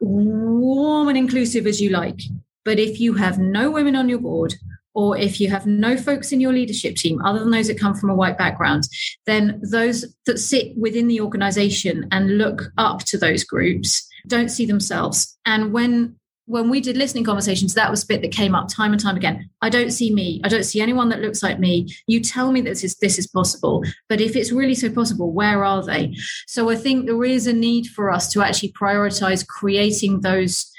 warm 0.00 1.08
and 1.08 1.18
inclusive 1.18 1.66
as 1.66 1.80
you 1.80 1.90
like, 1.90 2.20
but 2.64 2.78
if 2.78 3.00
you 3.00 3.14
have 3.14 3.38
no 3.38 3.70
women 3.70 3.96
on 3.96 4.08
your 4.08 4.18
board, 4.18 4.54
or 4.94 5.16
if 5.18 5.40
you 5.40 5.50
have 5.50 5.66
no 5.66 5.96
folks 5.96 6.32
in 6.32 6.40
your 6.40 6.52
leadership 6.52 6.94
team 6.94 7.20
other 7.22 7.40
than 7.40 7.50
those 7.50 7.66
that 7.66 7.78
come 7.78 7.94
from 7.94 8.10
a 8.10 8.14
white 8.14 8.38
background, 8.38 8.84
then 9.26 9.60
those 9.68 10.04
that 10.26 10.38
sit 10.38 10.76
within 10.78 11.08
the 11.08 11.20
organization 11.20 12.06
and 12.12 12.38
look 12.38 12.70
up 12.78 13.00
to 13.00 13.18
those 13.18 13.42
groups 13.44 14.08
don't 14.28 14.50
see 14.50 14.64
themselves. 14.64 15.36
And 15.44 15.72
when 15.72 16.16
when 16.46 16.68
we 16.68 16.80
did 16.80 16.96
listening 16.96 17.24
conversations, 17.24 17.74
that 17.74 17.90
was 17.90 18.04
a 18.04 18.06
bit 18.06 18.20
that 18.22 18.32
came 18.32 18.54
up 18.54 18.68
time 18.68 18.92
and 18.92 19.00
time 19.00 19.16
again. 19.16 19.48
I 19.62 19.70
don't 19.70 19.90
see 19.90 20.12
me. 20.12 20.40
I 20.44 20.48
don't 20.48 20.64
see 20.64 20.80
anyone 20.80 21.08
that 21.08 21.20
looks 21.20 21.42
like 21.42 21.58
me. 21.58 21.88
You 22.06 22.20
tell 22.20 22.52
me 22.52 22.60
that 22.62 22.70
this 22.70 22.84
is, 22.84 22.96
this 22.96 23.18
is 23.18 23.26
possible, 23.26 23.82
but 24.08 24.20
if 24.20 24.36
it's 24.36 24.52
really 24.52 24.74
so 24.74 24.90
possible, 24.90 25.32
where 25.32 25.64
are 25.64 25.82
they? 25.82 26.14
So 26.46 26.68
I 26.70 26.76
think 26.76 27.06
there 27.06 27.24
is 27.24 27.46
a 27.46 27.52
need 27.52 27.86
for 27.86 28.10
us 28.10 28.30
to 28.32 28.42
actually 28.42 28.72
prioritize 28.72 29.46
creating 29.46 30.20
those 30.20 30.70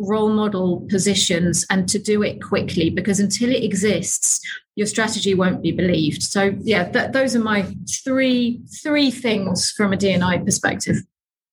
role 0.00 0.30
model 0.30 0.86
positions 0.88 1.66
and 1.70 1.88
to 1.88 1.98
do 1.98 2.22
it 2.22 2.42
quickly 2.42 2.88
because 2.90 3.20
until 3.20 3.50
it 3.50 3.62
exists 3.62 4.40
your 4.74 4.86
strategy 4.86 5.34
won't 5.34 5.60
be 5.60 5.72
believed 5.72 6.22
so 6.22 6.54
yeah 6.60 6.88
th- 6.88 7.12
those 7.12 7.36
are 7.36 7.40
my 7.40 7.66
three 8.02 8.62
three 8.82 9.10
things 9.10 9.70
from 9.70 9.92
a 9.92 9.98
D&I 9.98 10.38
perspective 10.38 10.96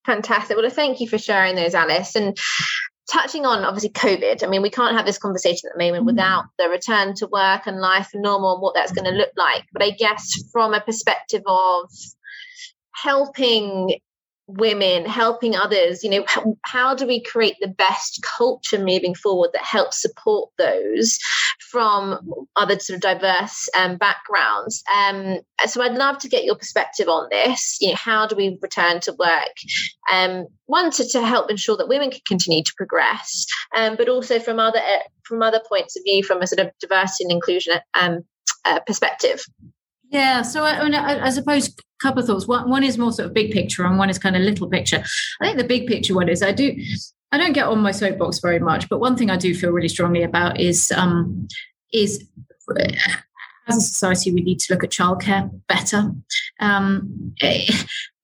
fantastic 0.06 0.56
well 0.56 0.70
thank 0.70 1.02
you 1.02 1.10
for 1.10 1.18
sharing 1.18 1.56
those 1.56 1.74
alice 1.74 2.16
and 2.16 2.38
touching 3.12 3.46
on 3.46 3.64
obviously 3.64 3.90
covid 3.90 4.44
i 4.44 4.48
mean 4.48 4.62
we 4.62 4.70
can't 4.70 4.96
have 4.96 5.06
this 5.06 5.18
conversation 5.18 5.70
at 5.70 5.78
the 5.78 5.84
moment 5.84 6.02
mm-hmm. 6.02 6.08
without 6.08 6.46
the 6.58 6.68
return 6.70 7.14
to 7.14 7.28
work 7.28 7.62
and 7.66 7.80
life 7.80 8.10
and 8.14 8.22
normal 8.22 8.54
and 8.54 8.62
what 8.62 8.76
that's 8.76 8.92
going 8.92 9.06
to 9.06 9.18
look 9.18 9.32
like 9.38 9.64
but 9.72 9.84
i 9.84 9.92
guess 9.92 10.34
from 10.52 10.74
a 10.74 10.82
perspective 10.82 11.42
of 11.48 11.90
helping 12.94 13.98
women 14.48 15.06
helping 15.06 15.56
others 15.56 16.04
you 16.04 16.10
know 16.10 16.26
how, 16.64 16.96
do 16.96 17.06
we 17.06 17.22
create 17.22 17.56
the 17.60 17.68
best 17.68 18.26
culture 18.38 18.80
moving 18.80 19.14
forward 19.14 19.50
that 19.54 19.64
helps 19.64 20.02
support 20.02 20.50
those 20.58 21.20
from 21.70 22.18
other 22.56 22.80
sort 22.80 22.96
of 22.96 23.02
diverse 23.02 23.70
um, 23.78 23.98
backgrounds? 23.98 24.84
Um, 24.96 25.40
so 25.66 25.82
i'd 25.82 25.98
love 25.98 26.18
to 26.20 26.30
get 26.30 26.46
your 26.46 26.56
perspective 26.56 27.08
on 27.08 27.28
this. 27.30 27.78
You 27.82 27.90
know 27.90 27.96
how 27.96 28.26
do 28.26 28.36
we 28.36 28.58
return 28.62 29.02
to 29.02 29.14
work? 29.20 29.56
Um, 30.12 30.48
one 30.66 30.92
to, 30.92 31.08
to 31.10 31.26
help 31.26 31.52
ensure 31.52 31.78
that 31.78 31.90
women 31.90 32.12
can 32.12 32.22
continue 32.26 32.64
to 32.64 32.74
progress 32.78 33.46
um, 33.76 33.96
but 33.98 34.10
also 34.10 34.40
from 34.40 34.60
other 34.60 34.80
uh, 34.80 35.04
from 35.24 35.42
other 35.42 35.62
points 35.68 35.98
of 35.98 36.04
view 36.04 36.24
from 36.24 36.42
a 36.42 36.48
sort 36.48 36.66
of 36.66 36.72
diversity 36.80 37.26
and 37.26 37.32
inclusion 37.32 37.80
um, 38.00 38.20
uh, 38.66 38.80
perspective 38.82 39.44
yeah, 40.10 40.42
so 40.42 40.64
I, 40.64 40.80
I, 40.80 40.84
mean, 40.84 40.96
I, 40.96 41.26
I 41.26 41.30
suppose 41.30 41.68
a 41.70 41.72
couple 42.02 42.22
of 42.22 42.28
thoughts. 42.28 42.48
One, 42.48 42.70
one 42.70 42.84
is 42.84 42.98
more 42.98 43.12
sort 43.12 43.28
of 43.28 43.34
big 43.34 43.52
picture, 43.52 43.86
and 43.86 43.98
one 43.98 44.10
is 44.10 44.20
kind 44.20 44.36
of 44.36 44.42
little 44.42 44.70
picture. 44.70 45.04
I 45.42 45.46
think 45.46 45.58
the 45.58 45.64
big 45.64 45.88
picture 45.88 46.16
one 46.16 46.30
is 46.30 46.42
I 46.42 46.52
do 46.52 46.76
I 47.32 47.38
don't 47.38 47.54
get 47.54 47.68
on 47.68 47.80
my 47.80 47.92
soapbox 47.92 48.40
very 48.40 48.60
much, 48.60 48.88
but 48.90 49.00
one 49.00 49.18
thing 49.18 49.30
I 49.30 49.38
do 49.38 49.54
feel 49.54 49.72
really 49.72 49.90
strongly 49.90 50.24
about 50.24 50.60
is 50.60 50.92
um, 50.96 51.48
is 51.94 52.26
as 53.68 53.78
a 53.78 53.82
society, 53.82 54.32
we 54.32 54.42
need 54.42 54.60
to 54.60 54.74
look 54.74 54.84
at 54.84 54.92
childcare 54.92 55.50
better. 55.68 56.12
Um, 56.60 57.34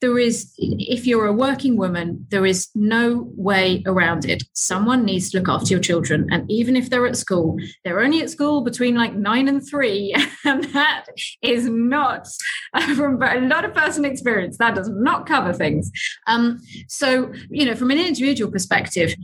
there 0.04 0.20
is, 0.20 0.52
if 0.58 1.08
you're 1.08 1.28
a 1.28 1.34
working 1.34 1.78
woman, 1.78 2.26
there 2.30 2.46
is 2.46 2.68
no 2.76 3.32
way 3.38 3.84
around 3.86 4.26
it. 4.26 4.44
Someone 4.54 5.06
needs 5.06 5.32
to 5.32 5.38
look 5.38 5.48
after 5.48 5.74
your 5.74 5.80
children. 5.80 6.28
And 6.30 6.50
even 6.52 6.76
if 6.76 6.90
they're 6.90 7.08
at 7.08 7.16
school, 7.16 7.58
they're 7.84 8.02
only 8.02 8.22
at 8.22 8.30
school 8.30 8.62
between 8.62 8.96
like 8.96 9.16
nine 9.16 9.48
and 9.48 9.66
three. 9.66 10.14
And 10.46 10.66
that 10.74 11.06
is 11.42 11.70
not, 11.70 12.28
from 12.96 13.24
a 13.24 13.40
lot 13.40 13.64
of 13.64 13.74
personal 13.74 14.12
experience, 14.12 14.58
that 14.58 14.76
does 14.76 14.90
not 14.90 15.26
cover 15.26 15.54
things. 15.54 15.90
Um, 16.28 16.60
so, 16.90 17.32
you 17.50 17.66
know, 17.66 17.76
from 17.76 17.92
an 17.92 17.98
individual 17.98 18.52
perspective, 18.52 19.16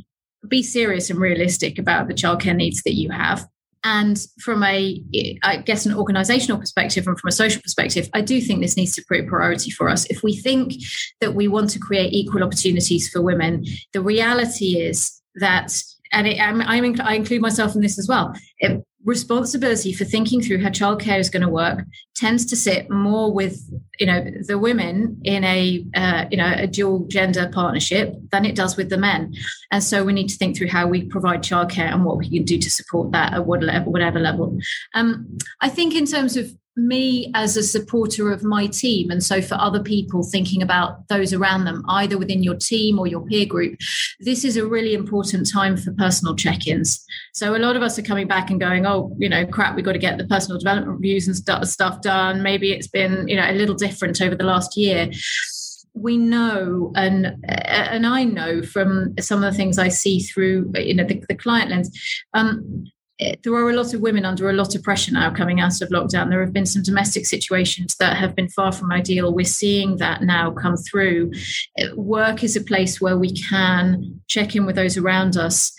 be 0.47 0.63
serious 0.63 1.09
and 1.09 1.19
realistic 1.19 1.77
about 1.77 2.07
the 2.07 2.13
childcare 2.13 2.55
needs 2.55 2.81
that 2.83 2.93
you 2.93 3.09
have 3.09 3.45
and 3.83 4.19
from 4.41 4.63
a, 4.63 5.01
I 5.43 5.57
guess, 5.57 5.85
an 5.85 5.93
organizational 5.93 6.59
perspective 6.59 7.07
and 7.07 7.17
from 7.17 7.29
a 7.29 7.31
social 7.31 7.61
perspective, 7.61 8.09
I 8.13 8.21
do 8.21 8.41
think 8.41 8.61
this 8.61 8.75
needs 8.75 8.93
to 8.95 9.03
be 9.09 9.19
a 9.19 9.23
priority 9.23 9.71
for 9.71 9.89
us. 9.89 10.05
If 10.05 10.21
we 10.23 10.35
think 10.35 10.73
that 11.21 11.33
we 11.33 11.47
want 11.47 11.69
to 11.71 11.79
create 11.79 12.13
equal 12.13 12.43
opportunities 12.43 13.09
for 13.09 13.21
women, 13.21 13.65
the 13.93 14.01
reality 14.01 14.79
is 14.79 15.21
that, 15.35 15.81
and 16.11 16.27
it, 16.27 16.41
I'm, 16.41 16.61
I'm, 16.61 16.99
i 17.01 17.13
include 17.13 17.41
myself 17.41 17.75
in 17.75 17.81
this 17.81 17.97
as 17.97 18.07
well. 18.07 18.33
It, 18.59 18.83
responsibility 19.05 19.93
for 19.93 20.03
thinking 20.03 20.41
through 20.41 20.61
how 20.61 20.69
childcare 20.69 21.19
is 21.19 21.29
going 21.29 21.41
to 21.41 21.49
work 21.49 21.85
tends 22.15 22.45
to 22.45 22.55
sit 22.55 22.89
more 22.89 23.31
with 23.31 23.61
you 23.97 24.05
know 24.05 24.25
the 24.45 24.57
women 24.57 25.19
in 25.23 25.43
a 25.43 25.85
uh, 25.95 26.25
you 26.29 26.37
know 26.37 26.53
a 26.57 26.67
dual 26.67 27.05
gender 27.07 27.49
partnership 27.53 28.13
than 28.31 28.45
it 28.45 28.55
does 28.55 28.75
with 28.75 28.89
the 28.89 28.97
men. 28.97 29.33
And 29.71 29.83
so 29.83 30.03
we 30.03 30.13
need 30.13 30.27
to 30.29 30.37
think 30.37 30.57
through 30.57 30.67
how 30.69 30.87
we 30.87 31.05
provide 31.05 31.43
childcare 31.43 31.91
and 31.91 32.03
what 32.03 32.17
we 32.17 32.29
can 32.29 32.43
do 32.43 32.57
to 32.57 32.69
support 32.69 33.11
that 33.13 33.33
at 33.33 33.45
whatever 33.45 34.19
level. 34.19 34.57
Um, 34.93 35.37
i 35.61 35.69
think 35.69 35.95
in 35.95 36.05
terms 36.05 36.35
of 36.35 36.51
me 36.87 37.31
as 37.35 37.57
a 37.57 37.63
supporter 37.63 38.31
of 38.31 38.43
my 38.43 38.67
team 38.67 39.09
and 39.09 39.23
so 39.23 39.41
for 39.41 39.55
other 39.55 39.81
people 39.81 40.23
thinking 40.23 40.61
about 40.61 41.07
those 41.07 41.33
around 41.33 41.65
them 41.65 41.83
either 41.89 42.17
within 42.17 42.43
your 42.43 42.55
team 42.55 42.97
or 42.99 43.07
your 43.07 43.25
peer 43.25 43.45
group 43.45 43.77
this 44.19 44.43
is 44.43 44.57
a 44.57 44.65
really 44.65 44.93
important 44.93 45.49
time 45.49 45.77
for 45.77 45.93
personal 45.93 46.35
check-ins. 46.35 47.03
So 47.33 47.55
a 47.55 47.59
lot 47.59 47.75
of 47.75 47.81
us 47.81 47.97
are 47.97 48.03
coming 48.03 48.27
back 48.27 48.49
and 48.49 48.59
going 48.59 48.85
oh 48.85 49.15
you 49.17 49.29
know 49.29 49.45
crap 49.45 49.75
we've 49.75 49.85
got 49.85 49.93
to 49.93 49.99
get 49.99 50.17
the 50.17 50.27
personal 50.27 50.59
development 50.59 50.97
reviews 50.97 51.27
and 51.27 51.67
stuff 51.67 52.01
done. 52.01 52.43
Maybe 52.43 52.71
it's 52.71 52.87
been 52.87 53.27
you 53.27 53.35
know 53.35 53.49
a 53.49 53.53
little 53.53 53.75
different 53.75 54.21
over 54.21 54.35
the 54.35 54.43
last 54.43 54.75
year. 54.75 55.09
We 55.93 56.17
know 56.17 56.91
and 56.95 57.35
and 57.45 58.05
I 58.05 58.23
know 58.25 58.61
from 58.61 59.15
some 59.19 59.43
of 59.43 59.51
the 59.51 59.57
things 59.57 59.79
I 59.79 59.87
see 59.87 60.19
through 60.19 60.71
you 60.75 60.93
know 60.93 61.05
the, 61.05 61.23
the 61.29 61.35
client 61.35 61.69
lens 61.71 61.89
um, 62.33 62.85
there 63.19 63.53
are 63.53 63.69
a 63.69 63.75
lot 63.75 63.93
of 63.93 64.01
women 64.01 64.25
under 64.25 64.49
a 64.49 64.53
lot 64.53 64.75
of 64.75 64.83
pressure 64.83 65.11
now 65.11 65.33
coming 65.33 65.59
out 65.59 65.81
of 65.81 65.89
lockdown. 65.89 66.29
There 66.29 66.43
have 66.43 66.53
been 66.53 66.65
some 66.65 66.83
domestic 66.83 67.25
situations 67.25 67.95
that 67.99 68.15
have 68.15 68.35
been 68.35 68.49
far 68.49 68.71
from 68.71 68.91
ideal. 68.91 69.33
We're 69.33 69.45
seeing 69.45 69.97
that 69.97 70.23
now 70.23 70.51
come 70.51 70.77
through. 70.77 71.31
Uh, 71.79 71.95
work 71.95 72.43
is 72.43 72.55
a 72.55 72.63
place 72.63 73.01
where 73.01 73.17
we 73.17 73.33
can 73.33 74.21
check 74.27 74.55
in 74.55 74.65
with 74.65 74.75
those 74.75 74.97
around 74.97 75.35
us, 75.35 75.73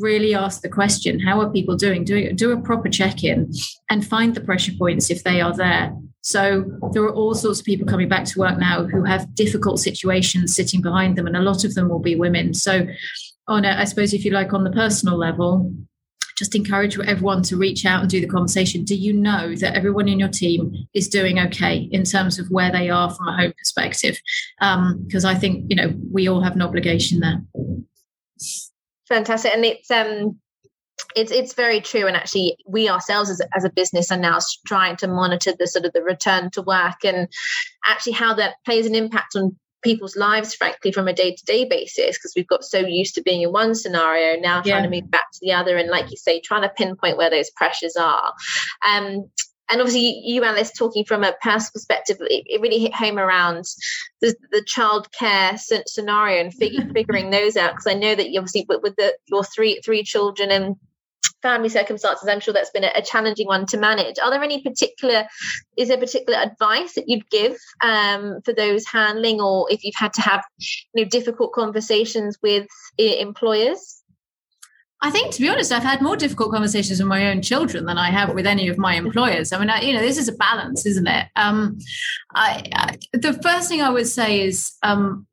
really 0.00 0.34
ask 0.34 0.62
the 0.62 0.68
question 0.68 1.20
how 1.20 1.40
are 1.40 1.50
people 1.50 1.76
doing? 1.76 2.04
Do, 2.04 2.32
do 2.32 2.52
a 2.52 2.60
proper 2.60 2.88
check 2.88 3.22
in 3.22 3.52
and 3.90 4.06
find 4.06 4.34
the 4.34 4.40
pressure 4.40 4.72
points 4.78 5.10
if 5.10 5.22
they 5.22 5.40
are 5.40 5.54
there. 5.54 5.94
So 6.22 6.64
there 6.92 7.02
are 7.04 7.14
all 7.14 7.34
sorts 7.34 7.60
of 7.60 7.66
people 7.66 7.86
coming 7.86 8.08
back 8.08 8.24
to 8.24 8.40
work 8.40 8.58
now 8.58 8.84
who 8.84 9.04
have 9.04 9.32
difficult 9.34 9.78
situations 9.78 10.56
sitting 10.56 10.82
behind 10.82 11.16
them, 11.16 11.26
and 11.28 11.36
a 11.36 11.40
lot 11.40 11.62
of 11.62 11.74
them 11.74 11.88
will 11.88 12.00
be 12.00 12.16
women. 12.16 12.52
So, 12.52 12.84
on 13.46 13.64
a, 13.64 13.76
I 13.78 13.84
suppose, 13.84 14.12
if 14.12 14.24
you 14.24 14.32
like, 14.32 14.52
on 14.52 14.64
the 14.64 14.72
personal 14.72 15.16
level, 15.16 15.72
just 16.36 16.54
encourage 16.54 16.98
everyone 16.98 17.42
to 17.42 17.56
reach 17.56 17.86
out 17.86 18.02
and 18.02 18.10
do 18.10 18.20
the 18.20 18.26
conversation. 18.26 18.84
Do 18.84 18.94
you 18.94 19.12
know 19.12 19.54
that 19.56 19.74
everyone 19.74 20.06
in 20.06 20.18
your 20.18 20.28
team 20.28 20.86
is 20.94 21.08
doing 21.08 21.38
okay 21.38 21.88
in 21.90 22.04
terms 22.04 22.38
of 22.38 22.50
where 22.50 22.70
they 22.70 22.90
are 22.90 23.10
from 23.10 23.28
a 23.28 23.36
home 23.36 23.54
perspective? 23.58 24.20
Because 24.58 25.24
um, 25.24 25.30
I 25.30 25.34
think 25.34 25.66
you 25.68 25.76
know 25.76 25.94
we 26.12 26.28
all 26.28 26.42
have 26.42 26.54
an 26.54 26.62
obligation 26.62 27.20
there. 27.20 27.42
Fantastic, 29.08 29.54
and 29.54 29.64
it's 29.64 29.90
um 29.90 30.38
it's 31.14 31.32
it's 31.32 31.54
very 31.54 31.80
true 31.80 32.06
and 32.06 32.16
actually 32.16 32.56
we 32.66 32.88
ourselves 32.88 33.30
as, 33.30 33.40
as 33.54 33.64
a 33.64 33.70
business 33.70 34.10
are 34.10 34.18
now 34.18 34.38
trying 34.66 34.96
to 34.96 35.06
monitor 35.06 35.52
the 35.58 35.66
sort 35.66 35.84
of 35.84 35.92
the 35.92 36.02
return 36.02 36.50
to 36.50 36.62
work 36.62 37.04
and 37.04 37.28
actually 37.86 38.12
how 38.12 38.34
that 38.34 38.54
plays 38.64 38.86
an 38.86 38.94
impact 38.94 39.36
on 39.36 39.56
people's 39.86 40.16
lives, 40.16 40.54
frankly, 40.54 40.92
from 40.92 41.08
a 41.08 41.12
day 41.12 41.34
to 41.34 41.44
day 41.44 41.64
basis, 41.64 42.18
because 42.18 42.32
we've 42.36 42.46
got 42.46 42.64
so 42.64 42.78
used 42.78 43.14
to 43.14 43.22
being 43.22 43.42
in 43.42 43.52
one 43.52 43.74
scenario, 43.74 44.40
now 44.40 44.60
trying 44.62 44.82
to 44.82 44.90
move 44.90 45.10
back 45.10 45.30
to 45.32 45.38
the 45.40 45.52
other. 45.52 45.76
And 45.76 45.88
like 45.88 46.10
you 46.10 46.16
say, 46.16 46.40
trying 46.40 46.62
to 46.62 46.68
pinpoint 46.68 47.16
where 47.16 47.30
those 47.30 47.50
pressures 47.50 47.96
are. 47.96 48.32
Um, 48.86 49.30
and 49.68 49.80
obviously 49.80 50.22
you, 50.24 50.44
Alice, 50.44 50.70
talking 50.72 51.04
from 51.04 51.24
a 51.24 51.34
personal 51.42 51.72
perspective, 51.74 52.18
it, 52.20 52.44
it 52.46 52.60
really 52.60 52.78
hit 52.78 52.94
home 52.94 53.18
around 53.18 53.64
the, 54.20 54.34
the 54.52 54.64
childcare 54.64 55.58
scenario 55.86 56.40
and 56.40 56.54
fig- 56.54 56.92
figuring 56.94 57.30
those 57.30 57.56
out. 57.56 57.72
Because 57.72 57.88
I 57.88 57.94
know 57.94 58.14
that 58.14 58.30
you 58.30 58.38
obviously 58.38 58.66
with, 58.68 58.82
with 58.82 58.96
the, 58.96 59.16
your 59.26 59.42
three 59.42 59.80
three 59.84 60.04
children 60.04 60.50
and 60.50 60.76
family 61.46 61.68
circumstances, 61.68 62.28
I'm 62.28 62.40
sure 62.40 62.52
that's 62.52 62.70
been 62.70 62.84
a, 62.84 62.90
a, 62.96 63.02
challenging 63.02 63.46
one 63.46 63.66
to 63.66 63.78
manage. 63.78 64.18
Are 64.18 64.30
there 64.30 64.42
any 64.42 64.62
particular, 64.62 65.26
is 65.76 65.88
there 65.88 65.98
particular 65.98 66.38
advice 66.38 66.94
that 66.94 67.08
you'd 67.08 67.28
give 67.30 67.56
um, 67.82 68.40
for 68.44 68.52
those 68.52 68.84
handling, 68.86 69.40
or 69.40 69.66
if 69.70 69.84
you've 69.84 69.94
had 69.96 70.12
to 70.14 70.22
have 70.22 70.42
you 70.58 71.04
know 71.04 71.08
difficult 71.08 71.52
conversations 71.52 72.36
with 72.42 72.66
employers? 72.98 74.02
I 75.02 75.10
think, 75.10 75.32
to 75.34 75.42
be 75.42 75.48
honest, 75.48 75.72
I've 75.72 75.82
had 75.82 76.00
more 76.00 76.16
difficult 76.16 76.50
conversations 76.50 76.98
with 76.98 77.08
my 77.08 77.30
own 77.30 77.42
children 77.42 77.84
than 77.84 77.98
I 77.98 78.10
have 78.10 78.34
with 78.34 78.46
any 78.46 78.68
of 78.68 78.78
my 78.78 78.94
employers. 78.94 79.52
I 79.52 79.58
mean, 79.58 79.68
I, 79.68 79.82
you 79.82 79.92
know, 79.92 80.00
this 80.00 80.16
is 80.16 80.28
a 80.28 80.32
balance, 80.32 80.86
isn't 80.86 81.06
it? 81.06 81.26
Um, 81.36 81.78
I, 82.34 82.64
I, 82.74 82.98
the 83.12 83.34
first 83.34 83.68
thing 83.68 83.82
I 83.82 83.90
would 83.90 84.08
say 84.08 84.40
is 84.40 84.72
um, 84.82 85.26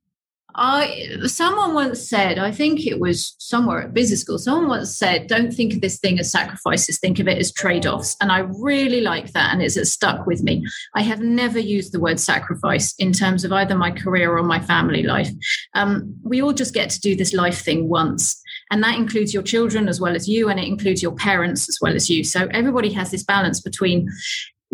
I 0.55 1.09
someone 1.25 1.73
once 1.73 2.07
said, 2.07 2.37
I 2.37 2.51
think 2.51 2.85
it 2.85 2.99
was 2.99 3.35
somewhere 3.39 3.81
at 3.81 3.93
business 3.93 4.21
school, 4.21 4.37
someone 4.37 4.69
once 4.69 4.95
said, 4.95 5.27
don't 5.27 5.51
think 5.51 5.73
of 5.73 5.81
this 5.81 5.99
thing 5.99 6.19
as 6.19 6.31
sacrifices, 6.31 6.99
think 6.99 7.19
of 7.19 7.27
it 7.27 7.37
as 7.37 7.51
trade-offs. 7.51 8.15
And 8.21 8.31
I 8.31 8.39
really 8.39 9.01
like 9.01 9.31
that 9.33 9.53
and 9.53 9.61
it's 9.61 9.77
stuck 9.91 10.27
with 10.27 10.43
me. 10.43 10.65
I 10.95 11.01
have 11.01 11.21
never 11.21 11.59
used 11.59 11.91
the 11.91 11.99
word 11.99 12.19
sacrifice 12.19 12.93
in 12.99 13.13
terms 13.13 13.43
of 13.43 13.51
either 13.51 13.75
my 13.75 13.91
career 13.91 14.37
or 14.37 14.43
my 14.43 14.59
family 14.59 15.03
life. 15.03 15.29
Um, 15.73 16.15
we 16.23 16.41
all 16.41 16.53
just 16.53 16.73
get 16.73 16.89
to 16.91 17.01
do 17.01 17.15
this 17.15 17.33
life 17.33 17.61
thing 17.61 17.89
once. 17.89 18.39
And 18.71 18.81
that 18.83 18.95
includes 18.95 19.33
your 19.33 19.43
children 19.43 19.87
as 19.87 19.99
well 19.99 20.15
as 20.15 20.27
you, 20.27 20.49
and 20.49 20.59
it 20.59 20.67
includes 20.67 21.03
your 21.03 21.11
parents 21.13 21.69
as 21.69 21.77
well 21.81 21.95
as 21.95 22.09
you. 22.09 22.23
So 22.23 22.47
everybody 22.51 22.91
has 22.93 23.11
this 23.11 23.23
balance 23.23 23.61
between 23.61 24.09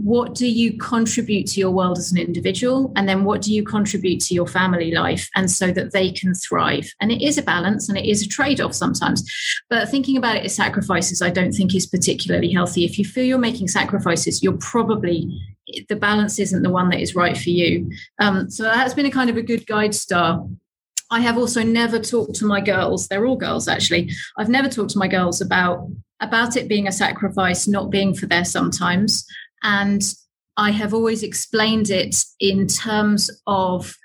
what 0.03 0.33
do 0.33 0.47
you 0.47 0.77
contribute 0.77 1.45
to 1.47 1.59
your 1.59 1.71
world 1.71 1.97
as 1.97 2.11
an 2.11 2.17
individual? 2.17 2.91
And 2.95 3.07
then 3.07 3.25
what 3.25 3.41
do 3.41 3.53
you 3.53 3.63
contribute 3.63 4.21
to 4.21 4.33
your 4.33 4.47
family 4.47 4.91
life? 4.91 5.29
And 5.35 5.51
so 5.51 5.71
that 5.71 5.91
they 5.91 6.11
can 6.11 6.33
thrive. 6.33 6.89
And 7.01 7.11
it 7.11 7.21
is 7.21 7.37
a 7.37 7.41
balance 7.41 7.89
and 7.89 7.97
it 7.97 8.05
is 8.05 8.21
a 8.21 8.27
trade-off 8.27 8.73
sometimes. 8.73 9.29
But 9.69 9.89
thinking 9.89 10.15
about 10.17 10.37
it 10.37 10.45
as 10.45 10.55
sacrifices 10.55 11.21
i 11.21 11.29
don't 11.29 11.51
think 11.51 11.75
is 11.75 11.85
particularly 11.85 12.51
healthy. 12.51 12.85
If 12.85 12.97
you 12.97 13.05
feel 13.05 13.25
you're 13.25 13.37
making 13.37 13.67
sacrifices 13.67 14.41
you're 14.41 14.57
probably 14.57 15.29
the 15.87 15.95
balance 15.95 16.39
isn't 16.39 16.63
the 16.63 16.69
one 16.69 16.89
that 16.89 16.99
is 16.99 17.15
right 17.15 17.37
for 17.37 17.49
you. 17.49 17.91
Um, 18.19 18.49
so 18.49 18.63
that's 18.63 18.93
been 18.93 19.05
a 19.05 19.11
kind 19.11 19.29
of 19.29 19.37
a 19.37 19.41
good 19.41 19.67
guide 19.67 19.93
star. 19.93 20.47
I 21.11 21.21
have 21.21 21.37
also 21.37 21.63
never 21.63 21.99
talked 21.99 22.35
to 22.35 22.45
my 22.45 22.61
girls. 22.61 23.07
They're 23.07 23.25
all 23.25 23.35
girls, 23.35 23.67
actually. 23.67 24.11
I've 24.37 24.49
never 24.49 24.69
talked 24.69 24.91
to 24.91 24.99
my 24.99 25.07
girls 25.07 25.41
about 25.41 25.87
about 26.21 26.57
it 26.57 26.67
being 26.67 26.87
a 26.87 26.91
sacrifice, 26.91 27.67
not 27.67 27.89
being 27.89 28.13
for 28.13 28.25
their 28.25 28.43
sometimes. 28.43 29.25
And 29.63 30.01
I 30.57 30.71
have 30.71 30.93
always 30.93 31.23
explained 31.23 31.89
it 31.89 32.15
in 32.39 32.67
terms 32.67 33.29
of 33.47 33.95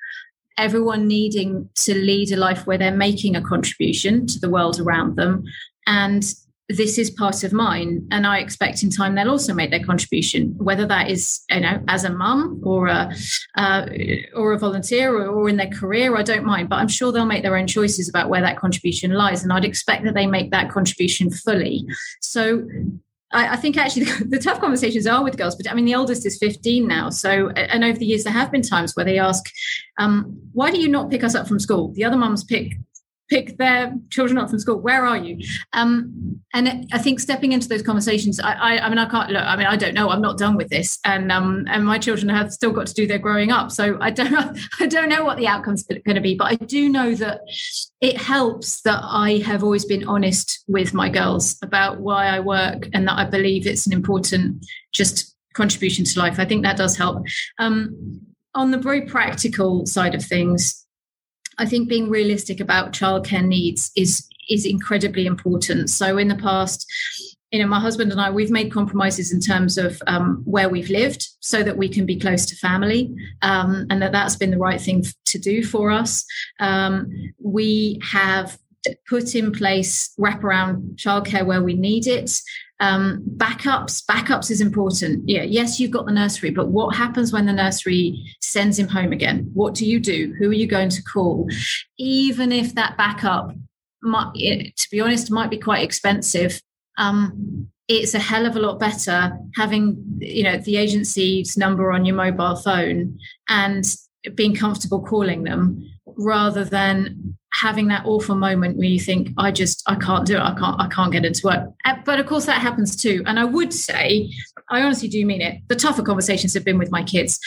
everyone 0.57 1.09
needing 1.09 1.69
to 1.75 1.95
lead 1.95 2.31
a 2.31 2.37
life 2.37 2.67
where 2.67 2.79
they're 2.79 2.95
making 2.95 3.35
a 3.35 3.43
contribution 3.43 4.27
to 4.27 4.39
the 4.39 4.51
world 4.51 4.81
around 4.81 5.17
them. 5.17 5.43
And 5.87 6.25
this 6.69 6.97
is 6.97 7.11
part 7.11 7.45
of 7.45 7.53
mine. 7.53 8.07
And 8.11 8.27
I 8.27 8.39
expect 8.39 8.83
in 8.83 8.91
time 8.91 9.15
they'll 9.15 9.31
also 9.31 9.53
make 9.53 9.71
their 9.71 9.85
contribution, 9.85 10.55
whether 10.57 10.87
that 10.87 11.11
is, 11.11 11.43
you 11.51 11.61
know, 11.61 11.83
as 11.89 12.05
a 12.05 12.11
mum 12.11 12.61
or 12.65 12.87
a, 12.87 13.13
uh, 13.57 13.87
or 14.35 14.53
a 14.53 14.59
volunteer 14.59 15.15
or, 15.15 15.27
or 15.27 15.49
in 15.49 15.57
their 15.57 15.69
career, 15.69 16.17
I 16.17 16.23
don't 16.23 16.45
mind. 16.45 16.71
But 16.71 16.77
I'm 16.77 16.89
sure 16.89 17.13
they'll 17.13 17.27
make 17.27 17.43
their 17.43 17.57
own 17.57 17.67
choices 17.67 18.09
about 18.09 18.31
where 18.31 18.41
that 18.41 18.59
contribution 18.59 19.13
lies. 19.13 19.43
And 19.43 19.53
I'd 19.53 19.65
expect 19.65 20.05
that 20.05 20.15
they 20.15 20.27
make 20.27 20.53
that 20.53 20.71
contribution 20.71 21.31
fully. 21.31 21.85
So 22.21 22.67
I, 23.35 23.55
I 23.55 23.57
think 23.57 23.77
actually 23.77 24.05
the, 24.05 24.25
the, 24.31 24.39
tough 24.39 24.61
conversations 24.61 25.07
are 25.07 25.23
with 25.23 25.37
girls, 25.37 25.57
but 25.57 25.71
I 25.71 25.75
mean, 25.75 25.85
the 25.85 25.95
oldest 25.95 26.25
is 26.25 26.39
15 26.39 26.87
now. 26.87 27.11
So, 27.11 27.51
and 27.51 27.85
over 27.85 27.99
the 27.99 28.07
years, 28.07 28.25
there 28.25 28.33
have 28.33 28.51
been 28.51 28.63
times 28.63 28.95
where 28.95 29.05
they 29.05 29.19
ask, 29.19 29.45
um, 29.99 30.39
why 30.53 30.71
do 30.71 30.81
you 30.81 30.89
not 30.89 31.11
pick 31.11 31.25
us 31.25 31.35
up 31.35 31.47
from 31.47 31.59
school? 31.59 31.93
The 31.93 32.05
other 32.05 32.17
mums 32.17 32.45
pick 32.45 32.79
pick 33.29 33.57
their 33.57 33.95
children 34.11 34.39
up 34.39 34.51
from 34.51 34.59
school. 34.59 34.79
Where 34.79 35.05
are 35.07 35.17
you? 35.17 35.45
Um, 35.73 36.41
and 36.53 36.87
I 36.93 36.99
think 36.99 37.21
stepping 37.21 37.53
into 37.53 37.69
those 37.69 37.83
conversations, 37.83 38.39
I, 38.39 38.53
I, 38.53 38.87
I, 38.87 38.89
mean, 38.89 38.99
I 38.99 39.09
can't 39.09 39.31
look. 39.31 39.43
I 39.43 39.57
mean, 39.57 39.67
I 39.67 39.77
don't 39.77 39.95
know. 39.95 40.11
I'm 40.11 40.21
not 40.21 40.39
done 40.39 40.57
with 40.57 40.69
this, 40.69 40.99
and 41.05 41.33
um, 41.33 41.67
and 41.69 41.85
my 41.85 41.99
children 41.99 42.29
have 42.29 42.53
still 42.53 42.73
got 42.73 42.87
to 42.87 42.95
do 42.95 43.07
their 43.07 43.19
growing 43.19 43.51
up. 43.51 43.73
So 43.73 43.99
I 44.01 44.11
don't, 44.11 44.59
I 44.81 44.87
don't 44.87 45.09
know 45.09 45.25
what 45.25 45.39
the 45.39 45.47
outcome's 45.47 45.85
going 45.85 46.15
to 46.15 46.21
be, 46.21 46.35
but 46.35 46.53
I 46.53 46.55
do 46.57 46.89
know 46.89 47.15
that 47.15 47.41
it 48.01 48.17
helps 48.17 48.83
that 48.83 49.01
I 49.03 49.39
have 49.39 49.65
always 49.65 49.85
been 49.85 50.07
honest 50.07 50.63
with 50.69 50.95
my 50.95 51.09
girls 51.09 51.57
about 51.63 52.01
why 52.01 52.27
I 52.27 52.41
work 52.41 52.89
and 52.93 53.09
that 53.09 53.19
I 53.19 53.25
believe 53.25 53.67
it's 53.67 53.87
an 53.87 53.93
important 53.93 54.65
just 54.93 55.35
contribution 55.55 56.05
to 56.05 56.19
life. 56.19 56.39
I 56.39 56.45
think 56.45 56.65
that 56.65 56.77
does 56.77 56.97
help. 56.97 57.25
Um, 57.59 58.21
on 58.55 58.71
the 58.71 58.79
very 58.79 59.03
practical 59.03 59.87
side 59.87 60.15
of 60.15 60.25
things, 60.25 60.84
I 61.59 61.67
think 61.67 61.89
being 61.89 62.09
realistic 62.09 62.61
about 62.61 62.93
childcare 62.93 63.45
needs 63.45 63.91
is 63.97 64.29
is 64.49 64.67
incredibly 64.67 65.27
important. 65.27 65.89
So 65.89 66.19
in 66.19 66.29
the 66.29 66.37
past, 66.37 66.87
you 67.51 67.61
know, 67.61 67.67
my 67.67 67.81
husband 67.81 68.13
and 68.13 68.21
I, 68.21 68.31
we've 68.31 68.51
made 68.51 68.71
compromises 68.71 69.33
in 69.33 69.41
terms 69.41 69.79
of 69.79 70.03
um, 70.07 70.43
where 70.45 70.69
we've 70.69 70.91
lived 70.91 71.27
so 71.41 71.63
that 71.63 71.79
we 71.79 71.89
can 71.89 72.05
be 72.05 72.19
close 72.19 72.45
to 72.47 72.57
family, 72.57 73.15
um, 73.43 73.87
and 73.91 74.03
that 74.03 74.13
that's 74.13 74.37
been 74.37 74.51
the 74.51 74.59
right 74.59 74.81
thing 74.81 75.05
to 75.27 75.39
do 75.39 75.65
for 75.65 75.91
us. 75.91 76.25
Um, 76.61 77.11
we 77.39 78.01
have 78.03 78.59
put 79.09 79.35
in 79.35 79.53
place 79.53 80.13
wraparound 80.19 80.97
childcare 80.97 81.47
where 81.47 81.63
we 81.63 81.75
need 81.75 82.07
it. 82.07 82.31
Um, 82.81 83.25
backups, 83.37 84.05
backups 84.05 84.51
is 84.51 84.61
important. 84.61 85.29
Yeah, 85.29 85.43
yes, 85.43 85.79
you've 85.79 85.91
got 85.91 86.07
the 86.07 86.13
nursery, 86.13 86.51
but 86.51 86.69
what 86.69 86.97
happens 86.97 87.33
when 87.33 87.47
the 87.47 87.53
nursery 87.53 88.21
sends 88.41 88.79
him 88.79 88.89
home 88.89 89.13
again? 89.13 89.51
What 89.55 89.75
do 89.75 89.87
you 89.87 90.01
do? 90.01 90.35
Who 90.39 90.51
are 90.51 90.55
you 90.55 90.67
going 90.67 90.91
to 90.91 91.03
call? 91.03 91.49
Even 91.99 92.53
if 92.53 92.75
that 92.75 92.97
backup, 92.97 93.53
might, 94.03 94.35
to 94.35 94.89
be 94.91 95.01
honest, 95.01 95.31
might 95.31 95.51
be 95.51 95.59
quite 95.59 95.83
expensive. 95.83 96.61
Um, 96.99 97.69
it's 97.89 98.15
a 98.15 98.19
hell 98.19 98.47
of 98.47 98.57
a 98.57 98.61
lot 98.61 98.79
better 98.79 99.37
having 99.57 100.03
you 100.19 100.43
know 100.43 100.57
the 100.59 100.77
agency's 100.77 101.57
number 101.57 101.93
on 101.93 102.05
your 102.05 102.17
mobile 102.17 102.57
phone 102.57 103.19
and 103.49 103.85
being 104.35 104.55
comfortable 104.55 105.03
calling 105.03 105.43
them 105.43 105.83
rather 106.17 106.65
than 106.65 107.37
having 107.55 107.87
that 107.89 108.05
awful 108.05 108.35
moment 108.35 108.77
where 108.77 108.89
you 108.89 108.99
think 108.99 109.31
i 109.39 109.51
just 109.51 109.83
i 109.87 109.95
can't 109.95 110.27
do 110.27 110.37
it 110.37 110.41
i 110.41 110.55
can't 110.55 110.81
i 110.81 110.89
can't 110.89 111.13
get 111.13 111.25
into 111.25 111.47
work 111.47 111.69
uh, 111.85 111.95
but 112.05 112.19
of 112.19 112.27
course 112.27 112.47
that 112.47 112.61
happens 112.61 113.01
too 113.01 113.23
and 113.27 113.39
i 113.39 113.45
would 113.45 113.73
say 113.73 114.29
i 114.71 114.83
honestly 114.83 115.09
do 115.09 115.25
mean 115.25 115.41
it 115.41 115.61
the 115.69 115.77
tougher 115.77 116.03
conversations 116.03 116.53
have 116.53 116.65
been 116.65 116.79
with 116.79 116.91
my 116.91 117.03
kids 117.03 117.39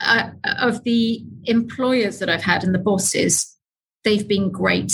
uh, 0.00 0.30
of 0.60 0.82
the 0.84 1.22
employers 1.44 2.18
that 2.20 2.30
i've 2.30 2.42
had 2.42 2.62
and 2.62 2.74
the 2.74 2.78
bosses 2.78 3.56
they've 4.04 4.28
been 4.28 4.50
great 4.50 4.92